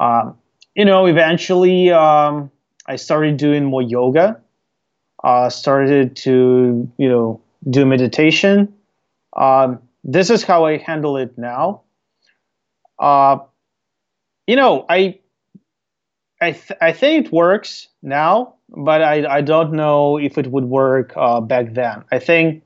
[0.00, 0.36] Um,
[0.74, 2.50] you know, eventually um,
[2.86, 4.40] I started doing more yoga.
[5.22, 8.74] Uh, started to you know do meditation.
[9.36, 11.82] Um, this is how I handle it now.
[12.98, 13.38] Uh,
[14.48, 15.20] you know, I
[16.40, 20.64] I th- I think it works now, but I I don't know if it would
[20.64, 22.02] work uh, back then.
[22.10, 22.64] I think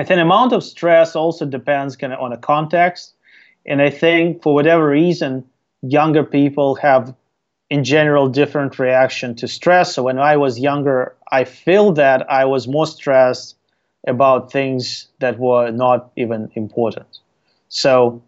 [0.00, 3.12] I think amount of stress also depends kind of on a context,
[3.66, 5.44] and I think for whatever reason,
[5.82, 7.14] younger people have
[7.68, 9.94] in general different reaction to stress.
[9.94, 13.56] So when I was younger, I feel that I was more stressed
[14.06, 17.18] about things that were not even important.
[17.68, 18.22] So,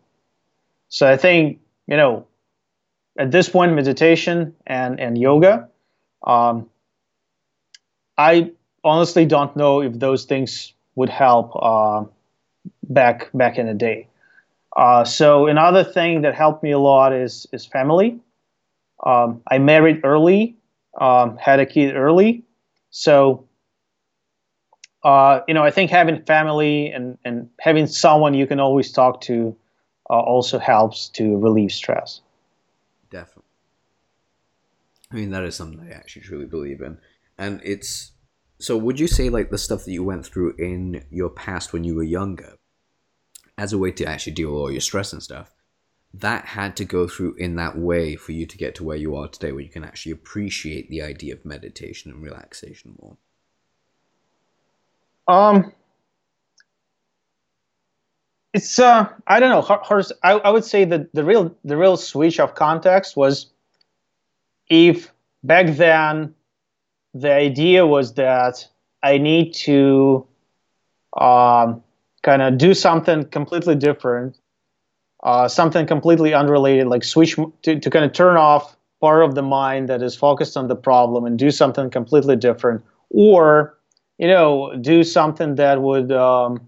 [0.90, 2.26] so I think you know,
[3.18, 5.70] at this point, meditation and and yoga.
[6.22, 6.68] Um,
[8.18, 8.52] I
[8.84, 12.04] honestly don't know if those things would help uh,
[12.84, 14.08] back back in the day.
[14.76, 18.18] Uh, so another thing that helped me a lot is is family.
[19.04, 20.56] Um, I married early,
[21.00, 22.44] um, had a kid early,
[22.90, 23.46] so
[25.02, 29.20] uh, you know I think having family and and having someone you can always talk
[29.22, 29.56] to
[30.08, 32.20] uh, also helps to relieve stress.
[33.10, 33.42] Definitely.
[35.10, 36.98] I mean that is something I actually truly believe in,
[37.36, 38.12] and it's
[38.62, 41.82] so would you say like the stuff that you went through in your past when
[41.82, 42.58] you were younger,
[43.58, 45.52] as a way to actually deal with all your stress and stuff,
[46.14, 49.16] that had to go through in that way for you to get to where you
[49.16, 53.16] are today, where you can actually appreciate the idea of meditation and relaxation more?
[55.26, 55.72] Um,
[58.52, 60.06] it's uh, I don't know.
[60.22, 63.46] I, I would say that the real the real switch of context was
[64.68, 66.36] if back then
[67.14, 68.66] the idea was that
[69.02, 70.26] I need to
[71.18, 71.82] um,
[72.22, 74.38] kind of do something completely different,
[75.22, 79.42] uh, something completely unrelated, like switch to, to kind of turn off part of the
[79.42, 83.76] mind that is focused on the problem and do something completely different, or
[84.18, 86.60] you know, do something that would um,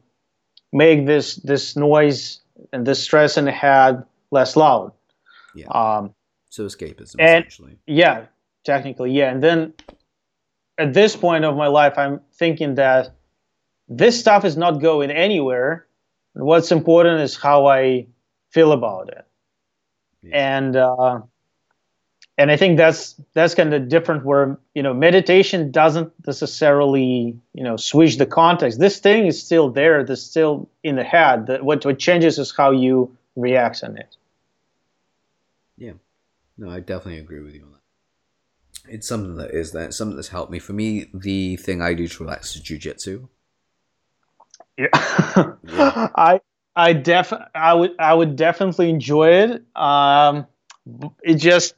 [0.73, 2.41] make this this noise
[2.73, 4.93] and this stress in the head less loud.
[5.55, 5.67] Yeah.
[5.69, 6.15] Um,
[6.51, 7.79] So escapism, And- essentially.
[7.87, 8.27] Yeah,
[8.65, 9.31] technically, yeah.
[9.31, 9.73] And then
[10.79, 13.15] at this point of my life, I'm thinking that
[13.89, 15.87] this stuff is not going anywhere.
[16.33, 18.07] What's important is how I
[18.51, 19.25] feel about it.
[20.23, 20.57] Yeah.
[20.57, 21.21] And uh,
[22.37, 24.25] and I think that's that's kind of different.
[24.25, 28.79] Where you know meditation doesn't necessarily you know switch the context.
[28.81, 30.03] This thing is still there.
[30.03, 31.47] That's still in the head.
[31.47, 34.17] That what what changes is how you react on it.
[35.77, 35.93] Yeah,
[36.57, 37.84] no, I definitely agree with you on that.
[38.89, 40.59] It's something that is that something that's helped me.
[40.59, 43.29] For me, the thing I do to relax is jujitsu.
[44.77, 44.87] Yeah.
[44.95, 46.09] Yeah.
[46.15, 46.41] I
[46.77, 49.63] I def I would I would definitely enjoy it.
[49.77, 50.47] Um,
[51.23, 51.75] it just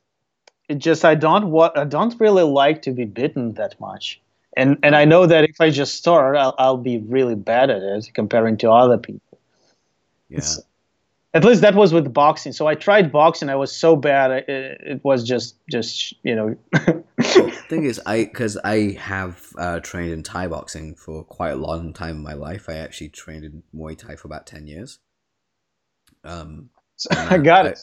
[0.69, 4.21] it just I don't what I don't really like to be bitten that much.
[4.57, 7.83] And and I know that if I just start, I'll, I'll be really bad at
[7.83, 9.39] it comparing to other people.
[10.29, 10.61] Yeah, It's-
[11.37, 12.53] At least that was with boxing.
[12.53, 13.51] So I tried boxing.
[13.51, 14.31] I was so bad.
[14.31, 16.57] It, it was just just you know.
[17.69, 21.93] thing is, I because I have uh, trained in Thai boxing for quite a long
[21.93, 22.71] time in my life.
[22.71, 24.99] I actually trained in Muay Thai for about ten years.
[26.25, 27.81] Um, so I got it.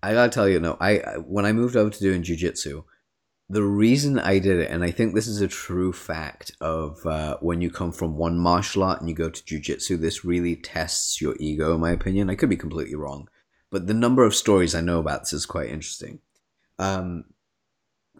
[0.00, 0.76] I gotta tell you, no.
[0.80, 2.84] I I- when I moved over to doing jujitsu,
[3.50, 7.36] the reason I did it, and I think this is a true fact of uh,
[7.40, 11.20] when you come from one martial art and you go to jujitsu, this really tests
[11.20, 12.30] your ego, in my opinion.
[12.30, 13.28] I could be completely wrong,
[13.68, 16.20] but the number of stories I know about this is quite interesting.
[16.78, 17.24] Um,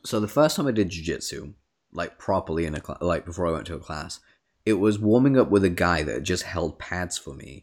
[0.05, 1.55] so the first time I did jujitsu,
[1.93, 4.19] like properly in a cl- like before I went to a class,
[4.67, 7.63] it was warming up with a guy that just held pads for me.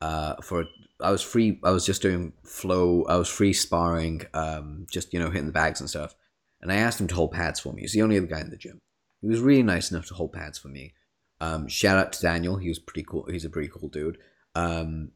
[0.00, 0.64] Uh, for
[1.00, 1.60] I was free.
[1.62, 3.04] I was just doing flow.
[3.04, 4.22] I was free sparring.
[4.34, 6.16] Um, just you know hitting the bags and stuff.
[6.64, 7.82] And I asked him to hold pads for me.
[7.82, 8.80] He's the only other guy in the gym.
[9.20, 10.94] He was really nice enough to hold pads for me.
[11.40, 12.56] Um, shout out to Daniel.
[12.56, 13.26] He was pretty cool.
[13.30, 14.16] He's a pretty cool dude.
[14.54, 15.10] Um,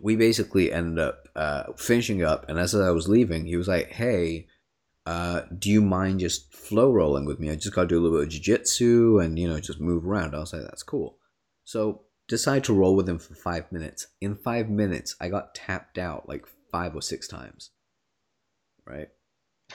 [0.00, 3.88] we basically ended up uh, finishing up, and as I was leaving, he was like,
[3.88, 4.46] "Hey,
[5.04, 7.50] uh, do you mind just flow rolling with me?
[7.50, 10.06] I just got to do a little bit of jiu-jitsu and you know just move
[10.06, 11.18] around." I was like, "That's cool."
[11.64, 14.06] So decided to roll with him for five minutes.
[14.20, 17.70] In five minutes, I got tapped out like five or six times.
[18.86, 19.08] Right,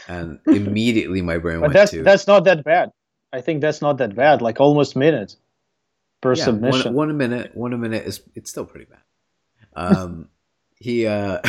[0.08, 2.92] and immediately my brain But went that's to that's not that bad.
[3.34, 4.42] I think that's not that bad.
[4.42, 5.36] Like almost minute
[6.22, 6.94] per yeah, submission.
[6.94, 9.02] One, one a minute, one a minute is it's still pretty bad.
[9.74, 10.30] Um,
[10.76, 11.40] he uh,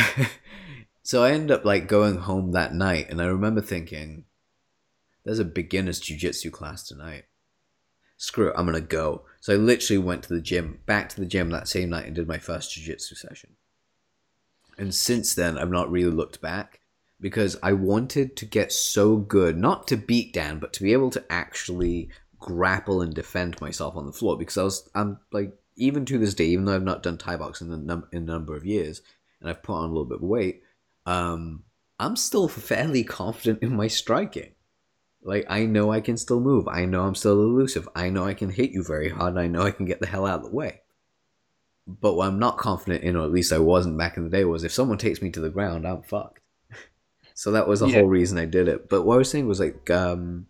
[1.03, 4.25] so I ended up like going home that night, and I remember thinking,
[5.23, 7.25] "There's a beginner's jujitsu class tonight.
[8.17, 11.25] Screw it, I'm gonna go." So I literally went to the gym, back to the
[11.25, 13.57] gym that same night, and did my first jujitsu session.
[14.77, 16.79] And since then, I've not really looked back
[17.23, 21.09] because I wanted to get so good, not to beat Dan, but to be able
[21.11, 24.37] to actually grapple and defend myself on the floor.
[24.37, 27.37] Because I was, I'm like, even to this day, even though I've not done Thai
[27.37, 29.01] boxing in a, num- in a number of years,
[29.39, 30.63] and I've put on a little bit of weight,
[31.05, 31.63] um,
[31.97, 34.51] I'm still fairly confident in my striking.
[35.23, 36.67] Like I know I can still move.
[36.67, 37.87] I know I'm still elusive.
[37.95, 39.37] I know I can hit you very hard.
[39.37, 40.81] I know I can get the hell out of the way.
[41.87, 44.43] But what I'm not confident in, or at least I wasn't back in the day,
[44.43, 46.41] was if someone takes me to the ground, I'm fucked.
[47.33, 47.99] So that was the Yeah.
[47.99, 48.89] whole reason I did it.
[48.89, 50.47] But what I was saying was like, um,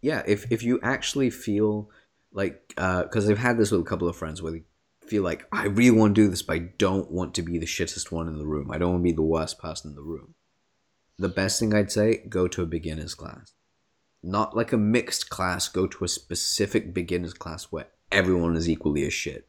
[0.00, 1.90] yeah, if if you actually feel
[2.32, 4.62] like, because I've had this with a couple of friends where they
[5.06, 7.66] feel like I really want to do this, but I don't want to be the
[7.66, 8.70] shittest one in the room.
[8.70, 10.34] I don't want to be the worst person in the room.
[11.18, 13.52] The best thing I'd say: go to a beginners class
[14.26, 19.06] not like a mixed class, go to a specific beginners class where everyone is equally
[19.06, 19.46] as shit.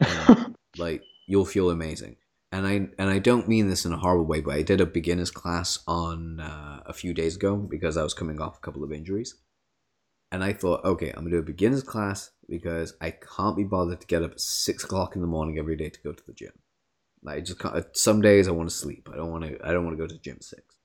[0.00, 2.16] And, like you'll feel amazing.
[2.54, 4.86] And I and I don't mean this in a horrible way, but I did a
[4.86, 8.84] beginners class on uh, a few days ago because I was coming off a couple
[8.84, 9.34] of injuries.
[10.30, 14.02] And I thought, okay, I'm gonna do a beginners class because I can't be bothered
[14.02, 16.32] to get up at six o'clock in the morning every day to go to the
[16.32, 16.52] gym.
[17.26, 19.08] I just can't, some days I want to sleep.
[19.12, 19.58] I don't want to.
[19.66, 20.76] I don't want to go to the gym at six.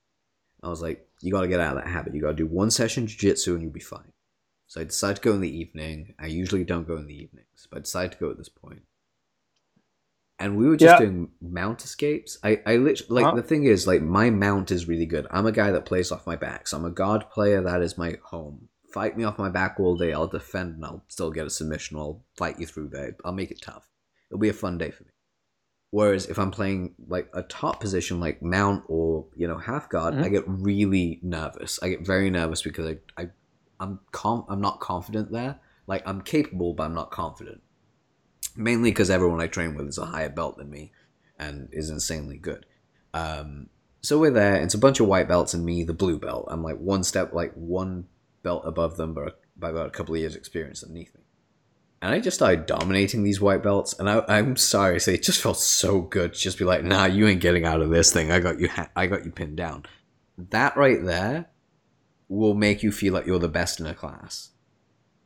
[0.64, 2.16] I was like, you got to get out of that habit.
[2.16, 4.12] You got to do one session jiu-jitsu and you'll be fine.
[4.66, 6.16] So I decided to go in the evening.
[6.20, 8.82] I usually don't go in the evenings, but I decided to go at this point.
[10.40, 11.06] And we were just Yeah.
[11.06, 12.38] doing mount escapes.
[12.44, 13.36] I, I literally, like, Huh?
[13.36, 15.28] the thing is, like, my mount is really good.
[15.32, 16.68] I'm a guy that plays off my back.
[16.68, 17.62] So I'm a guard player.
[17.62, 18.70] That is my home.
[18.94, 20.14] Fight me off my back all day.
[20.14, 21.98] I'll defend and I'll still get a submission.
[21.98, 23.16] I'll fight you through there.
[23.26, 23.88] I'll make it tough.
[24.32, 25.10] It'll be a fun day for me.
[25.92, 30.14] Whereas if I'm playing like a top position like mount or you know half guard,
[30.14, 30.24] Mhm.
[30.24, 31.80] I get really nervous.
[31.82, 33.30] I get very nervous because I, I
[33.80, 35.60] I'm com- I'm not confident there.
[35.88, 37.62] Like I'm capable, but I'm not confident.
[38.60, 40.92] Mainly because everyone I train with is a higher belt than me,
[41.38, 42.66] and is insanely good.
[43.14, 43.70] Um,
[44.02, 44.56] so we're there.
[44.56, 46.48] and It's a bunch of white belts and me, the blue belt.
[46.50, 48.08] I'm like one step, like one
[48.44, 51.22] belt above them, but by about a couple of years experience underneath me.
[52.02, 55.24] And I just started dominating these white belts, and I, I'm sorry to say, it
[55.24, 58.12] just felt so good to just be like, "Nah, you ain't getting out of this
[58.12, 58.32] thing.
[58.32, 58.70] I got you.
[58.70, 59.86] Ha- I got you pinned down."
[60.52, 61.50] that right there
[62.28, 64.52] will make you feel like you're the best in a class.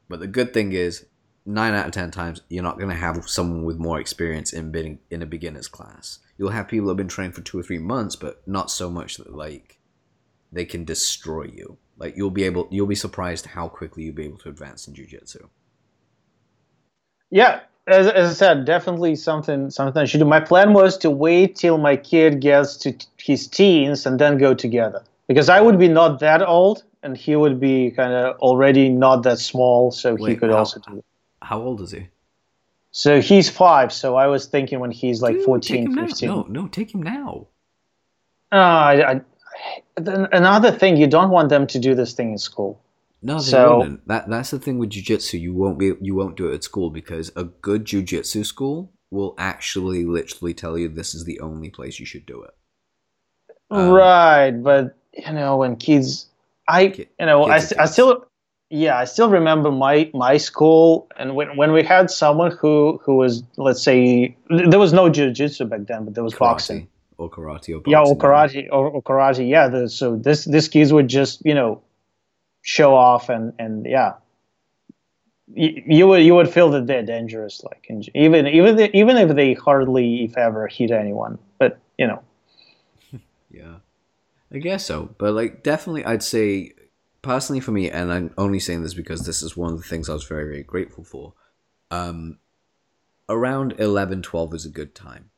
[0.09, 1.05] But the good thing is,
[1.45, 4.71] nine out of ten times, you're not going to have someone with more experience in
[4.71, 6.19] being in a beginner's class.
[6.37, 8.89] You'll have people who have been trained for two or three months, but not so
[8.89, 9.79] much that like
[10.51, 11.77] they can destroy you.
[11.97, 14.93] Like you'll be able, you'll be surprised how quickly you'll be able to advance in
[14.93, 15.47] jujitsu.
[17.29, 20.25] Yeah, as, as I said, definitely something something I should do.
[20.25, 24.37] My plan was to wait till my kid gets to t- his teens and then
[24.37, 28.37] go together because I would be not that old and he would be kind of
[28.37, 31.05] already not that small, so Wait, he could how- also do it.
[31.43, 32.07] How old is he?
[32.91, 36.05] So he's five, so I was thinking when he's like Dude, 14, him now.
[36.07, 36.29] 15.
[36.29, 37.47] No, no, take him now.
[38.51, 39.21] Uh, I, I,
[39.97, 42.79] another thing, you don't want them to do this thing in school.
[43.23, 45.39] No, they So- That that's the thing with jujitsu.
[45.39, 49.33] You won't be you won't do it at school because a good jujitsu school will
[49.37, 52.53] actually literally tell you this is the only place you should do it.
[53.71, 56.27] Um, right, but you know when kids,
[56.67, 58.27] I you know I, I still
[58.73, 63.15] yeah I still remember my my school and when when we had someone who who
[63.15, 66.87] was let's say there was no jiu-jitsu back then, but there was boxing.
[67.17, 69.47] Or karate or Yeah, or karate or, or karate.
[69.47, 71.81] Yeah, the, so this this kids would just you know
[72.63, 74.13] show off and and yeah.
[75.53, 79.35] You, you would you would feel that they're dangerous, like even even the, even if
[79.35, 82.23] they hardly if ever hit anyone, but you know
[83.51, 83.75] Yeah,
[84.51, 85.13] I guess so.
[85.19, 86.73] But like, definitely, I'd say
[87.23, 90.07] personally for me, and I'm only saying this because this is one of the things
[90.07, 91.33] I was very very grateful for.
[91.89, 92.37] Um,
[93.27, 95.31] around 11, 12 is a good time,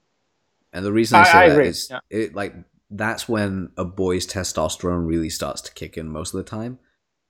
[0.73, 1.99] and the reason I, say I that is yeah.
[2.09, 2.53] it like
[2.91, 6.79] that's when a boy's testosterone really starts to kick in most of the time,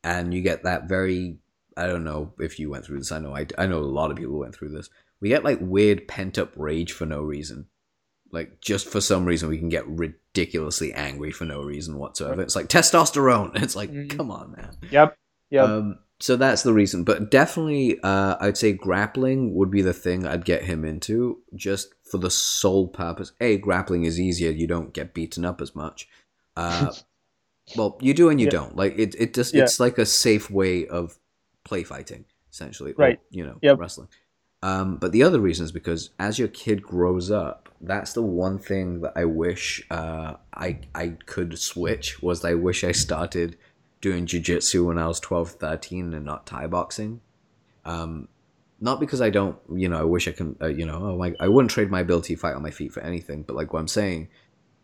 [0.04, 1.38] and you get that very.
[1.78, 3.12] I don't know if you went through this.
[3.12, 4.90] I know I, I know a lot of people went through this.
[5.20, 7.68] We get like weird pent up rage for no reason
[8.36, 12.56] like just for some reason we can get ridiculously angry for no reason whatsoever it's
[12.56, 14.10] like testosterone it's like Mhm.
[14.16, 15.16] come on man Yep.
[15.50, 15.64] Yep.
[15.68, 20.28] um so that's the reason but definitely uh i'd say grappling would be the thing
[20.28, 24.94] i'd get him into just for the sole purpose a grappling is easier you don't
[24.94, 26.08] get beaten up as much
[26.56, 26.92] uh
[27.78, 28.52] well you do and you Yeah.
[28.52, 29.64] don't like it it just Yeah.
[29.64, 31.18] it's like a safe way of
[31.64, 33.20] play fighting essentially or, Right.
[33.30, 33.80] you know Yep.
[33.80, 34.08] wrestling
[34.66, 38.58] um, but the other reason is because as your kid grows up, that's the one
[38.58, 43.58] thing that I wish uh, I I could switch was I wish I started
[44.02, 47.22] doing jujitsu when I was 12, 13 and not Thai boxing.
[47.86, 48.28] Um,
[48.82, 51.36] not because I don't, you know, I wish I can, uh, you know, oh, like
[51.40, 53.44] I wouldn't trade my ability to fight on my feet for anything.
[53.44, 54.30] But like what I'm saying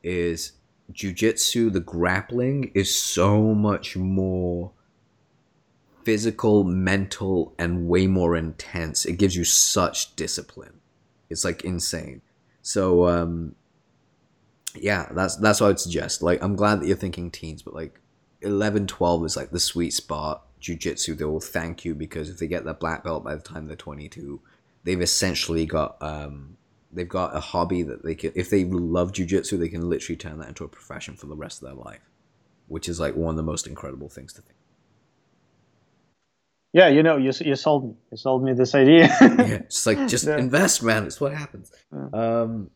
[0.04, 0.52] is,
[0.94, 4.74] jujitsu, the grappling is so much more
[6.04, 9.06] physical, mental, and way more intense.
[9.06, 10.80] It gives you such discipline.
[11.30, 12.22] It's like insane.
[12.62, 13.56] So um
[14.76, 16.22] yeah, that's that's what I would suggest.
[16.22, 18.00] Like I'm glad that you're thinking teens, but like
[18.42, 20.46] 11, 12 is like the sweet spot.
[20.60, 23.66] Jiu-jitsu, they will thank you because if they get their black belt by the time
[23.66, 24.40] they're 22,
[24.84, 26.58] they've essentially got um
[26.94, 30.40] they've got a hobby that they can if they love jiu-jitsu, they can literally turn
[30.40, 32.10] that into a profession for the rest of their life,
[32.68, 34.58] which is like one of the most incredible things to think.
[36.74, 37.96] Yeah, you know, you you sold me.
[38.12, 39.08] You sold me this idea.
[39.22, 40.38] yeah, it's like just Yeah.
[40.38, 41.06] invest, man.
[41.06, 41.72] It's what happens.
[41.92, 42.08] Yeah.
[42.14, 42.70] Um,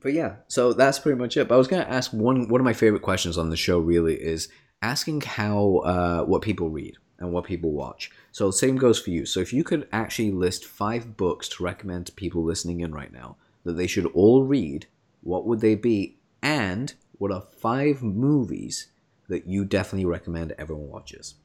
[0.00, 1.48] but yeah, so that's pretty much it.
[1.48, 3.78] But I was gonna ask one one of my favorite questions on the show.
[3.78, 4.48] Really is
[4.82, 8.10] asking how uh, what people read and what people watch.
[8.32, 9.24] So same goes for you.
[9.24, 13.12] So if you could actually list five books to recommend to people listening in right
[13.12, 14.86] now that they should all read,
[15.22, 16.18] what would they be?
[16.42, 18.88] And what are five movies
[19.28, 21.36] that you definitely recommend everyone watches?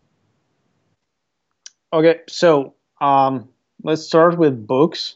[1.92, 3.48] Okay, so um,
[3.84, 5.16] let's start with books.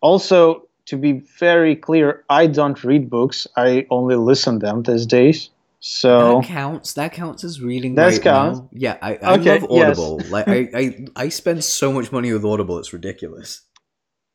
[0.00, 3.46] Also, to be very clear, I don't read books.
[3.56, 5.50] I only listen them these days.
[5.80, 6.94] So That counts.
[6.94, 7.94] That counts as reading.
[7.94, 8.60] That right counts.
[8.60, 8.68] Now.
[8.72, 9.98] Yeah, I, I Okay, love yes.
[9.98, 10.18] Audible.
[10.30, 12.78] like I, I, I spend so much money with Audible.
[12.78, 13.62] It's ridiculous.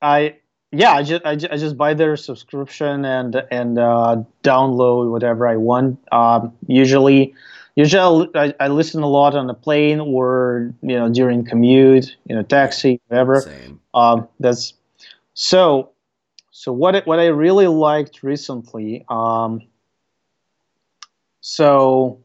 [0.02, 0.38] I
[0.72, 5.48] yeah, I just I, ju- I just buy their subscription and and uh, download whatever
[5.48, 6.00] I want.
[6.12, 7.34] Um, usually,
[7.80, 12.36] usually I, I listen a lot on the plane or you know during commute, you
[12.36, 13.42] know taxi, whatever.
[13.42, 13.80] Same.
[13.94, 14.74] Um, that's
[15.34, 15.92] so.
[16.52, 19.06] So what it- what I really liked recently.
[19.10, 19.62] Um,
[21.42, 22.24] so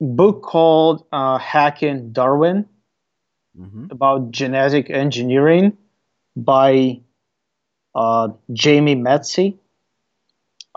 [0.00, 2.66] book called uh, Hacking Darwin
[3.56, 5.76] hmm about genetic engineering
[6.36, 7.00] by
[7.94, 9.56] uh, Jamie Metzl.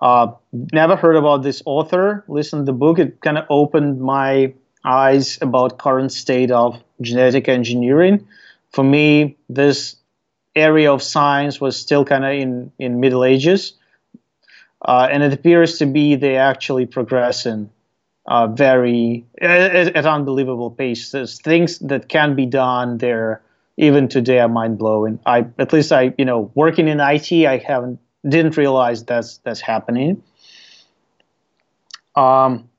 [0.01, 0.33] Uh,
[0.73, 2.23] never heard about this author.
[2.27, 2.99] Listened to the book.
[2.99, 4.53] It kind of opened my
[4.85, 8.27] eyes about current state of genetic engineering.
[8.71, 9.95] For me, this
[10.55, 13.73] area of science was still kind of in in Middle Ages.
[14.85, 17.69] uh, and it appears to be they actually progressing
[18.27, 21.11] uh, very at, at unbelievable pace.
[21.11, 23.41] There's things that can be done there
[23.77, 25.19] even today are mind blowing.
[25.25, 29.61] I at least I you know working in IT I haven't didn't realize that's that's
[29.61, 30.23] happening.
[32.15, 32.69] Um,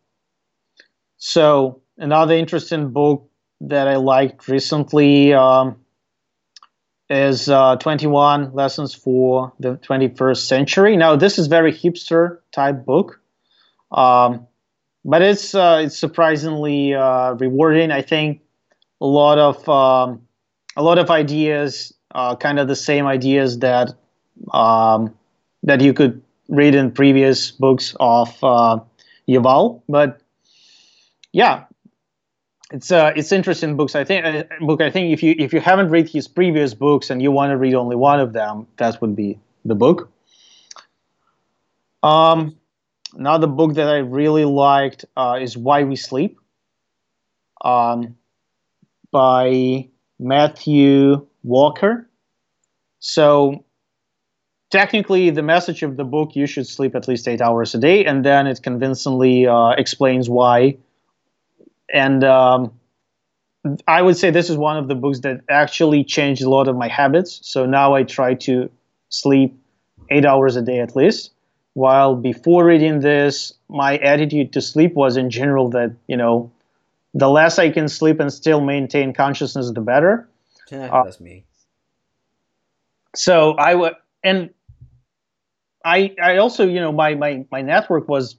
[1.18, 3.28] so another interesting book
[3.60, 5.76] that I liked recently um,
[7.10, 10.96] is uh, 21 Lessons for the 21st Century.
[10.96, 13.20] Now this is very hipster type book.
[13.90, 14.46] Um,
[15.04, 17.90] but it's uh, it's surprisingly uh, rewarding.
[17.90, 18.40] I think
[19.00, 20.26] a lot of um,
[20.76, 23.94] a lot of ideas, uh, kind of the same ideas that
[24.52, 25.14] um,
[25.64, 28.78] that you could read in previous books of uh,
[29.28, 29.82] Yuval.
[29.88, 30.20] But
[31.32, 31.64] yeah,
[32.70, 33.94] it's uh, it's interesting books.
[33.94, 34.80] I think uh, book.
[34.80, 37.56] I think if you if you haven't read his previous books and you want to
[37.56, 40.10] read only one of them, that would be the book.
[42.02, 42.56] Um,
[43.16, 46.38] Another book that I really liked uh, is Why We Sleep
[47.64, 48.16] um,
[49.12, 49.88] by
[50.18, 52.10] Matthew Walker.
[52.98, 53.63] So,
[54.74, 58.04] technically, the message of the book you should sleep at least eight hours a day,
[58.04, 60.76] and then it convincingly uh, explains why.
[61.92, 62.72] And um,
[63.86, 66.76] I would say this is one of the books that actually changed a lot of
[66.76, 67.40] my habits.
[67.42, 68.68] So now I try to
[69.08, 69.56] sleep
[70.10, 71.30] eight hours a day at least
[71.74, 76.50] while before reading this, my attitude to sleep was in general that, you know,
[77.12, 80.28] the less I can sleep and still maintain consciousness, the better.
[80.70, 81.44] Yeah, uh, that's me.
[83.14, 84.50] So I would, and
[85.84, 88.36] I, I also, you know, my, my, my network was,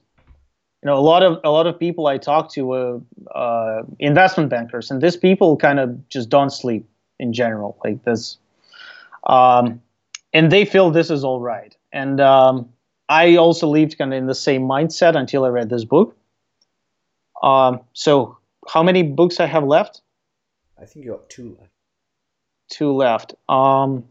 [0.82, 3.00] you know, a lot of, a lot of people I talked to were
[3.34, 6.88] uh, investment bankers and these people kind of just don't sleep
[7.18, 8.38] in general like this.
[9.24, 9.80] Um,
[10.32, 11.76] and they feel this is all right.
[11.92, 12.68] And, um,
[13.08, 16.16] I also lived kind of in the same mindset until I read this book.
[17.42, 18.38] Um, so,
[18.68, 20.00] how many books I have left?
[20.80, 21.72] I think you got two left.
[22.68, 23.34] Two left.
[23.48, 24.04] Um,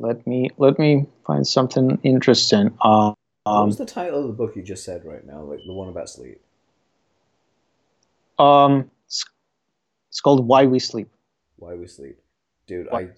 [0.00, 2.76] let me let me find something interesting.
[2.82, 5.42] Um, what was the title of the book you just said right now?
[5.42, 6.40] Like the one about sleep.
[8.38, 9.24] Um, it's,
[10.10, 11.08] it's called Why We Sleep.
[11.56, 12.18] Why We Sleep,
[12.66, 12.88] dude.
[12.90, 13.02] What?
[13.02, 13.08] I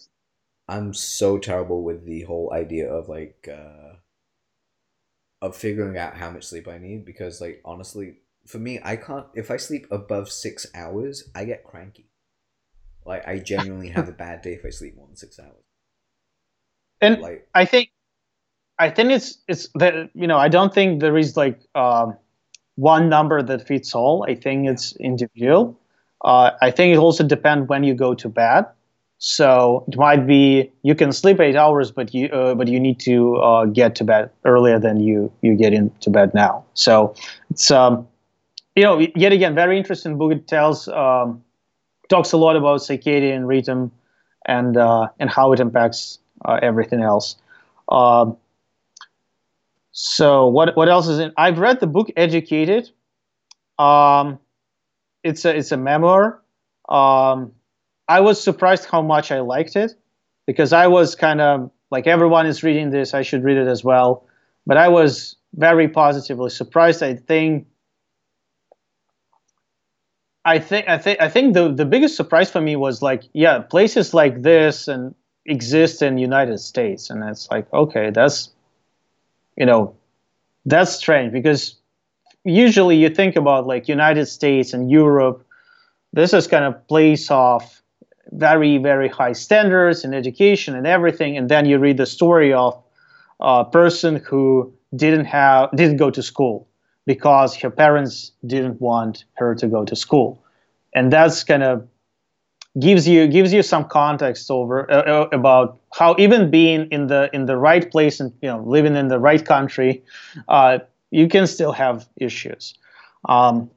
[0.68, 3.94] I'm so terrible with the whole idea of like uh
[5.40, 9.26] of figuring out how much sleep I need because like honestly for me I can't
[9.34, 12.10] if I sleep above 6 hours I get cranky.
[13.06, 15.67] Like I genuinely have a bad day if I sleep more than 6 hours.
[17.00, 17.90] And like I think
[18.78, 22.16] I think it's it's that you know I don't think there is like um
[22.76, 24.24] one number that fits all.
[24.28, 25.78] I think it's individual.
[26.24, 28.66] Uh, I think it also depends when you go to bed.
[29.18, 33.00] So it might be you can sleep eight hours, but you uh, but you need
[33.00, 36.64] to uh, get to bed earlier than you you get into bed now.
[36.74, 37.14] So
[37.50, 38.06] it's um,
[38.76, 40.30] you know yet again very interesting book.
[40.30, 41.42] It tells um,
[42.08, 43.90] talks a lot about circadian rhythm
[44.46, 47.36] and uh, and how it impacts everything else.
[47.88, 48.36] Um,
[49.92, 51.32] so what what else is in?
[51.36, 52.90] I've read the book Educated.
[53.78, 54.38] Um,
[55.24, 56.42] it's a it's a memoir.
[56.88, 57.52] Um,
[58.08, 59.92] I was surprised how much I liked it
[60.46, 63.82] because I was kind of like everyone is reading this, I should read it as
[63.84, 64.26] well.
[64.66, 67.02] But I was very positively surprised.
[67.02, 67.66] I think
[70.44, 73.60] I think I think I think the the biggest surprise for me was like yeah
[73.60, 75.14] places like this and
[75.46, 77.10] exist in United States.
[77.10, 78.50] And it's like okay that's
[79.56, 79.94] you know
[80.66, 81.76] that's strange because
[82.44, 85.44] usually you think about like United States and Europe
[86.12, 87.82] this is kind of place of
[88.32, 91.36] very very high standards in education and everything.
[91.36, 92.82] And then you read the story of
[93.40, 96.68] a person who didn't have didn't go to school
[97.06, 100.42] because her parents didn't want her to go to school.
[100.94, 101.88] And that's kind of
[102.78, 107.30] gives you gives you some context over uh, uh about how even being in the
[107.32, 110.02] in the right place and you know living in the right country
[110.48, 110.78] uh,
[111.10, 112.74] you can still have issues.
[113.28, 113.70] Um,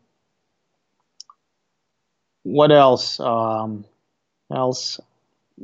[2.44, 3.20] what else?
[3.20, 3.86] Um,
[4.54, 5.00] else?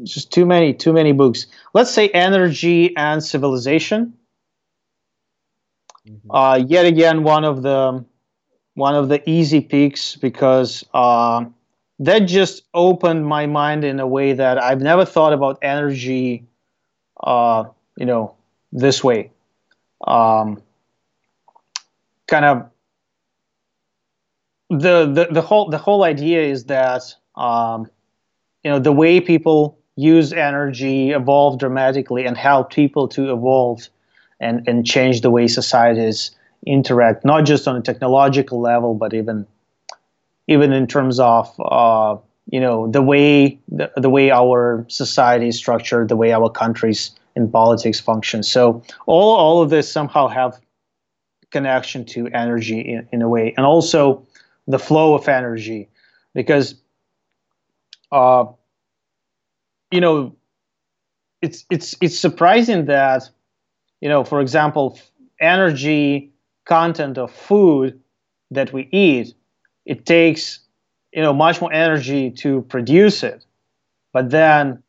[0.04, 1.48] Just too many too many books.
[1.74, 4.14] Let's say energy and civilization.
[6.08, 6.32] Mm-hmm.
[6.32, 8.06] uh, yet again one of the
[8.76, 11.44] one of the easy picks because uh,
[12.00, 16.46] that just opened my mind in a way that i've never thought about energy
[17.24, 17.66] uh,
[17.98, 18.36] you know
[18.72, 19.32] this way.
[20.06, 20.62] Um,
[22.28, 22.70] kind of
[24.70, 27.04] the, the the whole the whole idea is that
[27.36, 27.90] um,
[28.64, 33.88] you know the way people use energy evolved dramatically and helped people to evolve
[34.40, 36.32] and and change the way societies
[36.66, 39.48] interact, not just on a technological level, but even
[40.48, 42.18] even in terms of uh,
[42.50, 47.12] you know the way the, the way our society is structured, the way our countries
[47.36, 48.44] and politics function.
[48.44, 50.60] So all all of this somehow have
[51.52, 54.26] connection to energy in, in a way, and also
[54.68, 55.90] the flow of energy,
[56.34, 56.76] because
[58.12, 58.46] uh,
[59.92, 60.36] you know
[61.42, 63.30] it's it's it's surprising that
[64.02, 65.00] you know for example
[65.40, 66.32] energy
[66.66, 68.00] content of food
[68.52, 69.34] that we eat
[69.88, 70.60] it takes
[71.14, 73.44] you know much more energy to produce it.
[74.14, 74.84] But then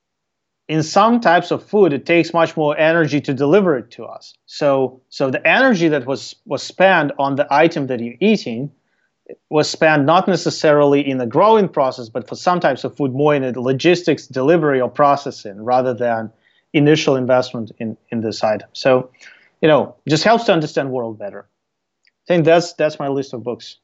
[0.69, 4.35] in some types of food it takes much more energy to deliver it to us.
[4.47, 8.71] So so the energy that was was spent on the item that you're eating
[9.51, 13.35] was spent not necessarily in the growing process but for some types of food more
[13.35, 16.31] in the logistics delivery or processing rather than
[16.73, 18.69] initial investment in in this item.
[18.73, 19.11] So
[19.63, 21.47] you know just helps to understand world better.
[22.05, 23.79] I think that's that's my list of books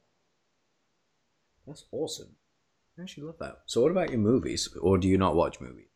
[1.67, 2.35] that's awesome
[2.97, 5.87] i actually love that so what about your movies or do you not watch movies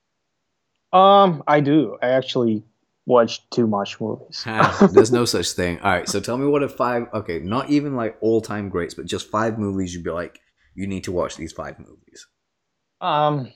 [0.91, 1.97] um, I do.
[2.01, 2.63] I actually
[3.05, 4.43] watch too much movies.
[4.91, 5.79] There's no such thing.
[5.79, 7.07] All right, so tell me what are five?
[7.13, 10.39] Okay, not even like all time greats, but just five movies you'd be like,
[10.75, 12.27] you need to watch these five movies.
[13.01, 13.51] Um.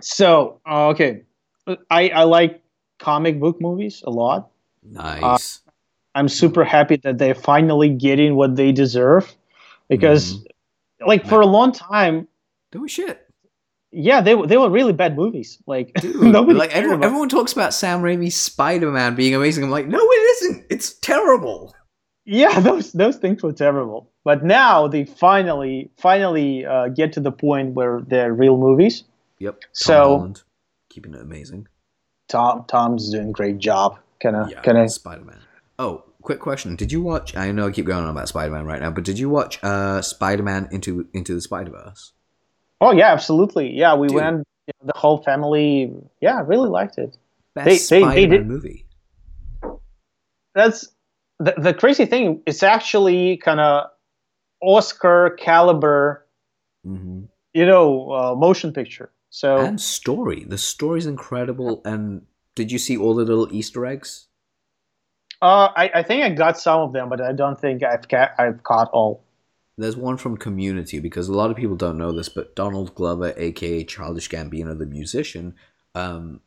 [0.00, 1.24] So uh, okay,
[1.90, 2.62] I I like
[2.98, 4.50] comic book movies a lot.
[4.84, 5.22] Nice.
[5.22, 5.70] Uh,
[6.14, 9.34] I'm super happy that they're finally getting what they deserve,
[9.96, 10.44] because, mm.
[11.06, 12.28] like, for a long time,
[12.70, 13.22] they were shit
[13.92, 15.58] yeah, they they were really bad movies.
[15.66, 16.58] Like Dude, nobody.
[16.58, 17.06] Like everyone, about.
[17.06, 19.64] everyone talks about Sam Raimi's Spider Man being amazing.
[19.64, 20.66] I'm like, no, it isn't.
[20.70, 21.74] It's terrible.
[22.24, 24.10] Yeah, those those things were terrible.
[24.24, 29.04] But now they finally finally uh, get to the point where they're real movies.
[29.38, 29.60] Yep.
[29.60, 30.42] Tom so Holland,
[30.88, 31.68] keeping it amazing.
[32.28, 33.98] Tom Tom's doing a great job.
[34.22, 35.40] Kind of yeah, kind of Spider Man.
[35.78, 37.36] Oh, quick question: Did you watch?
[37.36, 39.62] I know I keep going on about Spider Man right now, but did you watch
[39.62, 42.12] uh, Spider Man into Into the Spider Verse?
[42.80, 43.70] Oh yeah, absolutely.
[43.70, 44.16] Yeah, we Dude.
[44.16, 45.92] went you know, the whole family.
[46.20, 47.16] Yeah, really liked it.
[47.54, 48.86] Best they, Spider-Man they, they did, movie.
[50.54, 50.88] That's
[51.38, 52.42] the, the crazy thing.
[52.46, 53.90] It's actually kind of
[54.60, 56.26] Oscar caliber,
[56.86, 57.24] mm-hmm.
[57.52, 59.10] you know, uh, motion picture.
[59.30, 60.44] So and story.
[60.44, 61.82] The story's incredible.
[61.84, 62.22] And
[62.54, 64.28] did you see all the little Easter eggs?
[65.42, 68.30] Uh, I, I think I got some of them, but I don't think I've ca-
[68.38, 69.24] I've caught all.
[69.76, 73.34] There's one from Community because a lot of people don't know this, but Donald Glover,
[73.36, 75.56] aka Childish Gambino, the musician,
[75.96, 76.42] um,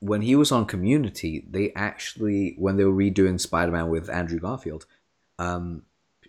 [0.00, 4.86] when he was on Community, they actually when they were redoing Spider-Man with Andrew Garfield,
[5.38, 5.82] um,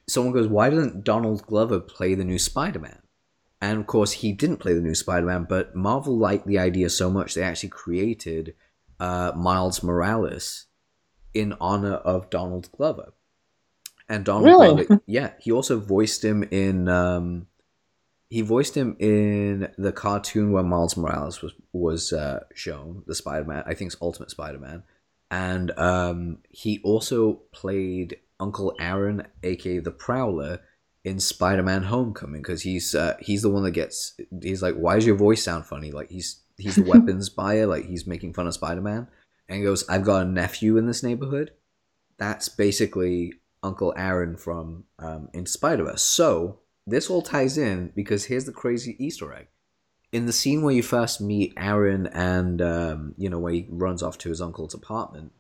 [0.08, 3.02] someone goes, "Why doesn't Donald Glover play the new Spider-Man?"
[3.60, 7.10] And of course, he didn't play the new Spider-Man, but Marvel liked the idea so
[7.10, 8.54] much they actually created
[9.00, 10.68] uh, Miles Morales
[11.34, 13.14] in honor of Donald Glover.
[14.10, 14.86] And Donald really?
[14.86, 17.48] Glover, yeah, he also voiced him in um,
[18.30, 23.46] he voiced him in the cartoon where Miles Morales was was uh, shown, the Spider
[23.46, 23.64] Man.
[23.66, 24.84] I think it's Ultimate Spider Man,
[25.32, 30.60] and um, he also played Uncle Aaron, aka the Prowler,
[31.04, 34.96] in Spider Man Homecoming because he's uh, he's the one that gets he's like, why
[34.96, 35.92] does your voice sound funny?
[35.92, 39.08] Like he's he's the weapons buyer, like he's making fun of Spider Man,
[39.50, 41.52] and goes, I've got a nephew in this neighborhood.
[42.18, 46.04] That's basically Uncle Aaron from um, in Spider Verse.
[46.04, 49.48] So this all ties in because here's the crazy Easter egg.
[50.12, 54.04] In the scene where you first meet Aaron and um, you know where he runs
[54.04, 55.32] off to his uncle's apartment,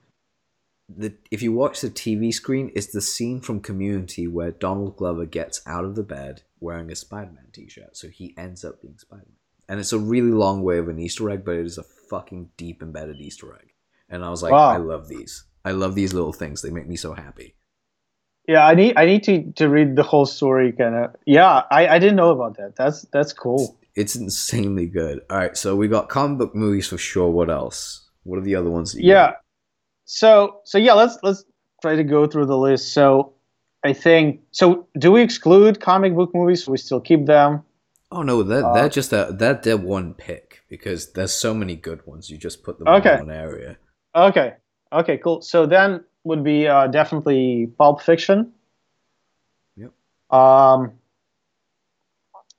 [0.89, 5.25] the if you watch the TV screen, it's the scene from Community where Donald Glover
[5.25, 9.35] gets out of the bed wearing a Spider-Man t-shirt, so he ends up being Spider-Man.
[9.69, 12.49] And it's a really long way of an Easter egg, but it is a fucking
[12.57, 13.72] deep embedded Easter egg.
[14.13, 14.69] And I was like, wow.
[14.69, 15.43] I love these.
[15.65, 16.61] I love these little things.
[16.61, 17.55] They make me so happy.
[18.47, 20.71] Yeah, I need I need to to read the whole story.
[20.71, 21.15] Kind of.
[21.25, 22.75] Yeah, I I didn't know about that.
[22.75, 23.79] That's that's cool.
[23.95, 25.21] It's, it's insanely good.
[25.31, 27.29] All right, so we got comic book movies for sure.
[27.29, 28.07] What else?
[28.23, 28.95] What are the other ones?
[28.95, 29.13] yeah.
[29.13, 29.35] Got?
[30.05, 31.43] So so yeah, let's let's
[31.81, 32.93] try to go through the list.
[32.93, 33.33] So
[33.83, 34.87] I think so.
[34.99, 36.67] Do we exclude comic book movies?
[36.67, 37.63] we still keep them?
[38.11, 41.75] Oh no, that uh, that's just a that that one pick because there's so many
[41.75, 42.29] good ones.
[42.29, 43.13] You just put them okay.
[43.13, 43.77] in one area.
[44.15, 44.53] Okay.
[44.91, 45.17] Okay.
[45.17, 45.41] Cool.
[45.41, 48.53] So then would be uh, definitely Pulp Fiction.
[49.75, 49.91] Yep.
[50.29, 50.93] Um.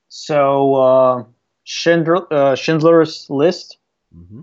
[0.09, 1.25] So uh,
[1.65, 3.79] Schindler, uh, Schindler's List.
[4.17, 4.43] Mm-hmm.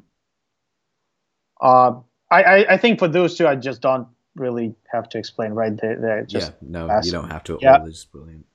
[1.62, 5.51] Uh, I, I, I think for those two, I just don't really have to explain,
[5.51, 5.72] right?
[5.80, 7.05] They, they're just yeah, no, awesome.
[7.05, 7.59] you don't have to.
[7.62, 7.80] Yeah.
[7.86, 8.45] This brilliant.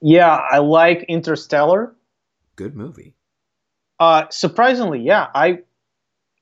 [0.00, 1.94] Yeah, I like Interstellar.
[2.54, 3.14] Good movie.
[3.98, 5.60] Uh, surprisingly, yeah, I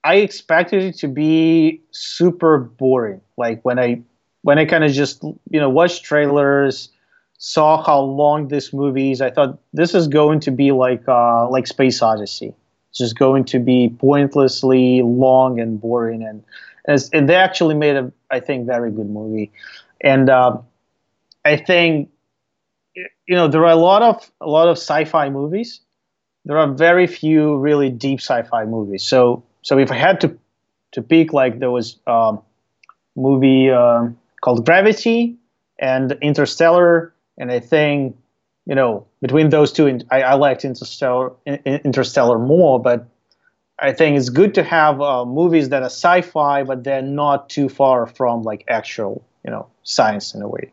[0.05, 3.23] I expected it to be super boring.
[3.39, 4.03] Like when I
[4.43, 6.91] when I kind of just you know watched trailers,
[7.39, 11.49] saw how long this movie is, I thought this is going to be like uh,
[11.49, 12.55] like Space Odyssey.
[12.91, 16.45] It's just going to be pointlessly long and boring, and
[16.87, 19.53] and, and they actually made a I think very good movie,
[20.03, 20.59] and uh,
[21.47, 22.11] I think
[22.95, 25.81] you know there are a lot of a lot of sci-fi movies.
[26.45, 29.03] There are very few really deep sci-fi movies.
[29.03, 30.39] So so if I had to
[30.93, 32.43] to pick, like there was a um,
[33.17, 34.09] movie uh,
[34.41, 35.37] called Gravity
[35.79, 38.17] and Interstellar, and I think
[38.67, 41.33] you know between those two, I, I liked Interstellar
[41.65, 43.09] Interstellar more, but
[43.79, 47.69] I think it's good to have uh, movies that are sci-fi, but they're not too
[47.71, 50.73] far from like actual, you know, science in a way.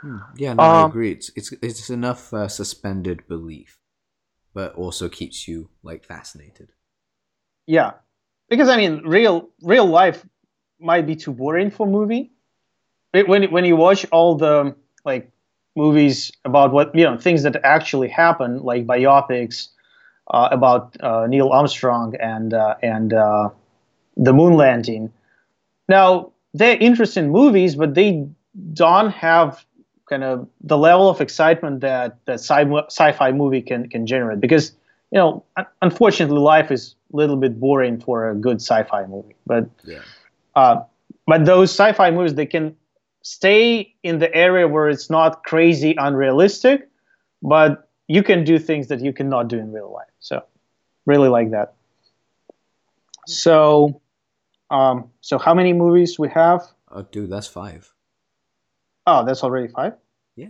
[0.00, 0.18] Hmm.
[0.36, 1.10] Yeah, no, um, I agree.
[1.10, 3.80] It's it's it's enough uh, suspended belief,
[4.54, 6.70] but also keeps you like fascinated.
[7.66, 7.92] Yeah,
[8.48, 10.24] because I mean, real real life
[10.80, 12.32] might be too boring for movie.
[13.12, 15.30] When when you watch all the like
[15.76, 19.68] movies about what you know things that actually happen, like biopics
[20.32, 23.50] uh, about uh, Neil Armstrong and uh, and uh,
[24.16, 25.12] the moon landing.
[25.88, 28.26] Now they're interesting movies, but they
[28.72, 29.64] don't have
[30.08, 34.72] kind of the level of excitement that that sci- sci-fi movie can can generate because
[35.16, 35.44] you know
[35.80, 40.02] unfortunately life is a little bit boring for a good sci-fi movie but yeah.
[40.54, 40.76] uh,
[41.26, 42.76] but those sci-fi movies they can
[43.22, 46.88] stay in the area where it's not crazy unrealistic
[47.42, 50.12] but you can do things that you cannot do in real life.
[50.20, 50.44] So
[51.06, 51.74] really like that.
[53.26, 54.00] So
[54.70, 56.62] um so how many movies we have?
[56.90, 57.92] Oh dude that's five.
[59.08, 59.94] Oh, that's already five.
[60.34, 60.48] Yeah,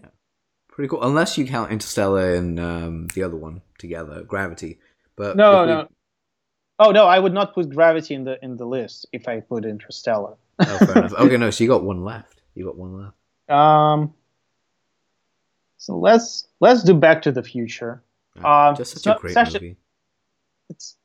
[0.77, 1.03] pretty cool.
[1.03, 4.79] Unless you count Interstellar and um, the other one together, Gravity.
[5.17, 5.67] But no, we...
[5.69, 5.89] no.
[6.79, 9.65] Oh no, I would not put Gravity in the in the list if I put
[9.65, 10.37] Interstellar.
[10.61, 11.13] oh, fair enough.
[11.19, 12.43] Okay, no, so you got one left.
[12.55, 13.51] You got one left.
[13.51, 14.15] Um.
[15.79, 18.03] So let's let's do Back to the Future.
[18.45, 19.77] um, just such a great actually, movie.
[20.69, 20.97] It's.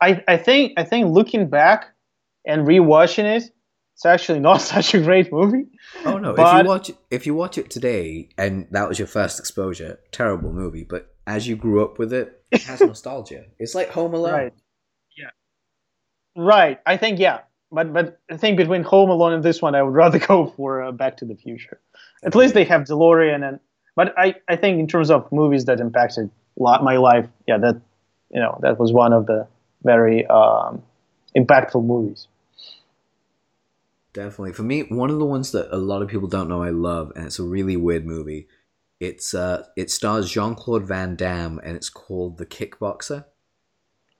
[0.00, 1.92] I I think I think looking back
[2.44, 3.50] and rewatching it,
[4.02, 5.66] it's actually not such a great movie.
[6.04, 6.34] Oh no!
[6.34, 6.56] But...
[6.56, 10.52] If you watch if you watch it today and that was your first exposure, terrible
[10.52, 10.82] movie.
[10.82, 13.44] But as you grew up with it, it has nostalgia.
[13.60, 14.32] It's like Home Alone.
[14.32, 14.54] Right.
[15.16, 15.30] Yeah.
[16.36, 16.80] Right.
[16.84, 17.40] I think yeah.
[17.70, 20.82] But but I think between Home Alone and this one, I would rather go for
[20.82, 21.80] uh, Back to the Future.
[22.24, 23.60] At least they have DeLorean and.
[23.94, 27.78] But I, I think in terms of movies that impacted lot my life, yeah, that
[28.30, 29.46] you know that was one of the
[29.82, 30.82] very um,
[31.36, 32.26] impactful movies.
[34.14, 34.52] Definitely.
[34.52, 37.12] For me, one of the ones that a lot of people don't know I love,
[37.16, 38.48] and it's a really weird movie.
[39.00, 43.24] It's uh, it stars Jean Claude Van Damme, and it's called The Kickboxer.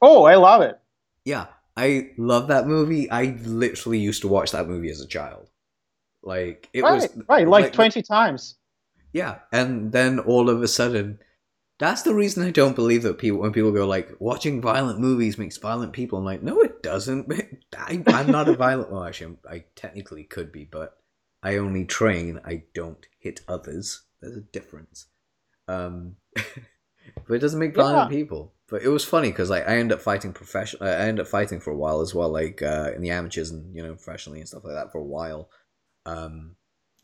[0.01, 0.81] Oh, I love it.
[1.25, 3.11] Yeah, I love that movie.
[3.11, 5.51] I literally used to watch that movie as a child.
[6.23, 8.57] Like it right, was right, like, like twenty times.
[9.13, 11.19] Yeah, and then all of a sudden,
[11.83, 15.37] that's the reason I don't believe that people when people go like watching violent movies
[15.37, 16.17] makes violent people.
[16.17, 17.27] I'm like, no, it doesn't.
[17.77, 18.93] I, am not a violent.
[18.93, 20.97] Well, actually, I technically could be, but
[21.43, 22.41] I only train.
[22.45, 24.03] I don't hit others.
[24.21, 25.07] There's a difference.
[25.67, 28.17] Um, but it doesn't make violent yeah.
[28.17, 28.55] people.
[28.69, 30.89] But it was funny because like I end up fighting professional.
[30.89, 33.75] I end up fighting for a while as well, like uh, in the amateurs and
[33.75, 35.51] you know professionally and stuff like that for a while.
[36.07, 36.55] Um,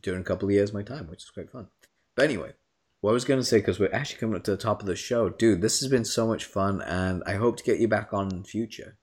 [0.02, 1.66] during a couple of years of my time, which is quite fun.
[2.14, 2.52] But anyway,
[3.00, 4.86] what I was going to say, because we're actually coming up to the top of
[4.86, 7.88] the show, dude, this has been so much fun, and I hope to get you
[7.88, 8.96] back on in future.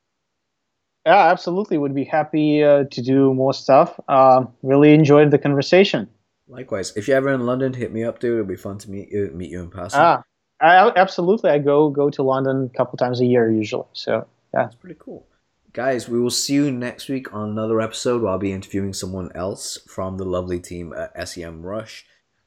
[1.06, 1.78] Yeah, absolutely.
[1.78, 4.00] Would be happy uh, to do more stuff.
[4.08, 6.10] Uh, really enjoyed the conversation.
[6.48, 6.96] Likewise.
[6.96, 8.34] If you're ever in London, hit me up, dude.
[8.34, 10.00] It'll be fun to meet you, meet you in person.
[10.02, 10.24] Ah,
[10.60, 11.52] I, absolutely.
[11.52, 13.86] I go go to London a couple times a year usually.
[13.94, 15.28] So yeah, that's pretty cool.
[15.74, 19.30] Guys, we will see you next week on another episode where I'll be interviewing someone
[19.36, 22.04] else from the lovely team at SEMrush.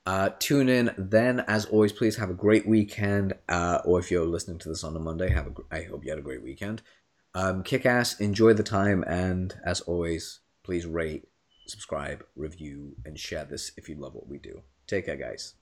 [0.08, 1.40] Uh, tune in then.
[1.40, 3.34] As always, please have a great weekend.
[3.46, 5.52] Uh, or if you're listening to this on a Monday, have a.
[5.70, 6.80] I hope you had a great weekend.
[7.34, 11.28] Um, kick ass, enjoy the time, and as always, please rate,
[11.66, 14.62] subscribe, review, and share this if you love what we do.
[14.86, 15.56] Take care, guys.